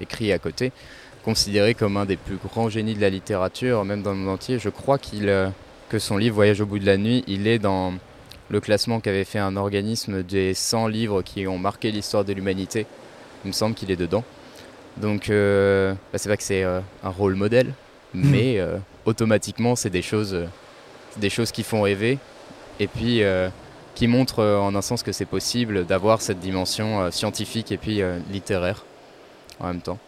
[0.00, 0.72] écrit à côté
[1.24, 4.58] considéré comme un des plus grands génies de la littérature, même dans le monde entier.
[4.58, 5.30] Je crois qu'il,
[5.90, 7.92] que son livre Voyage au bout de la nuit, il est dans
[8.50, 12.86] le classement qu'avait fait un organisme des 100 livres qui ont marqué l'histoire de l'humanité.
[13.44, 14.24] Il me semble qu'il est dedans.
[14.96, 17.72] Donc, euh, bah, c'est vrai que c'est euh, un rôle modèle,
[18.12, 20.36] mais euh, automatiquement, c'est des choses,
[21.16, 22.18] des choses qui font rêver
[22.78, 23.22] et puis
[23.94, 28.84] qui montrent en un sens que c'est possible d'avoir cette dimension scientifique et puis littéraire
[29.58, 29.98] en même temps.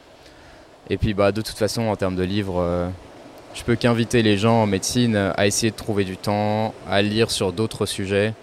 [0.89, 2.89] Et puis bah, de toute façon, en termes de livres, euh,
[3.55, 7.31] je peux qu'inviter les gens en médecine à essayer de trouver du temps, à lire
[7.31, 8.35] sur d'autres sujets,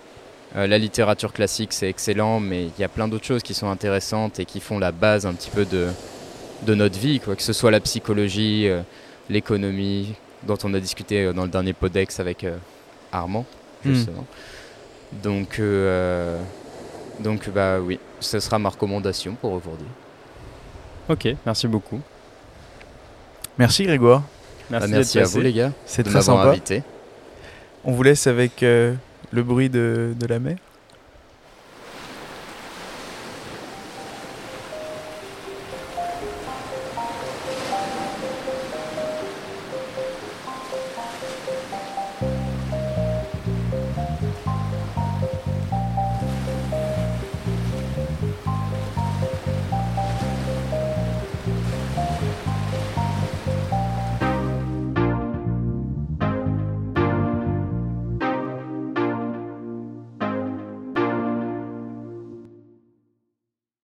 [0.56, 3.70] Euh, la littérature classique, c'est excellent, mais il y a plein d'autres choses qui sont
[3.70, 5.90] intéressantes et qui font la base un petit peu de,
[6.64, 7.36] de notre vie, quoi.
[7.36, 8.82] que ce soit la psychologie, euh,
[9.30, 12.58] l'économie, dont on a discuté euh, dans le dernier Podex avec euh,
[13.12, 13.46] Armand,
[13.86, 13.94] Hmm.
[13.94, 14.26] justement.
[15.24, 16.38] Donc, euh,
[17.22, 19.88] donc bah oui, ce sera ma recommandation pour aujourd'hui.
[21.08, 22.02] Ok, merci beaucoup.
[23.58, 24.22] Merci Grégoire,
[24.70, 25.38] Bah, Merci, merci d'être à passé.
[25.38, 26.50] vous les gars c'est de très sympa.
[26.50, 26.84] invité.
[27.86, 28.94] On vous laisse avec euh,
[29.32, 30.58] le bruit de, de la mer.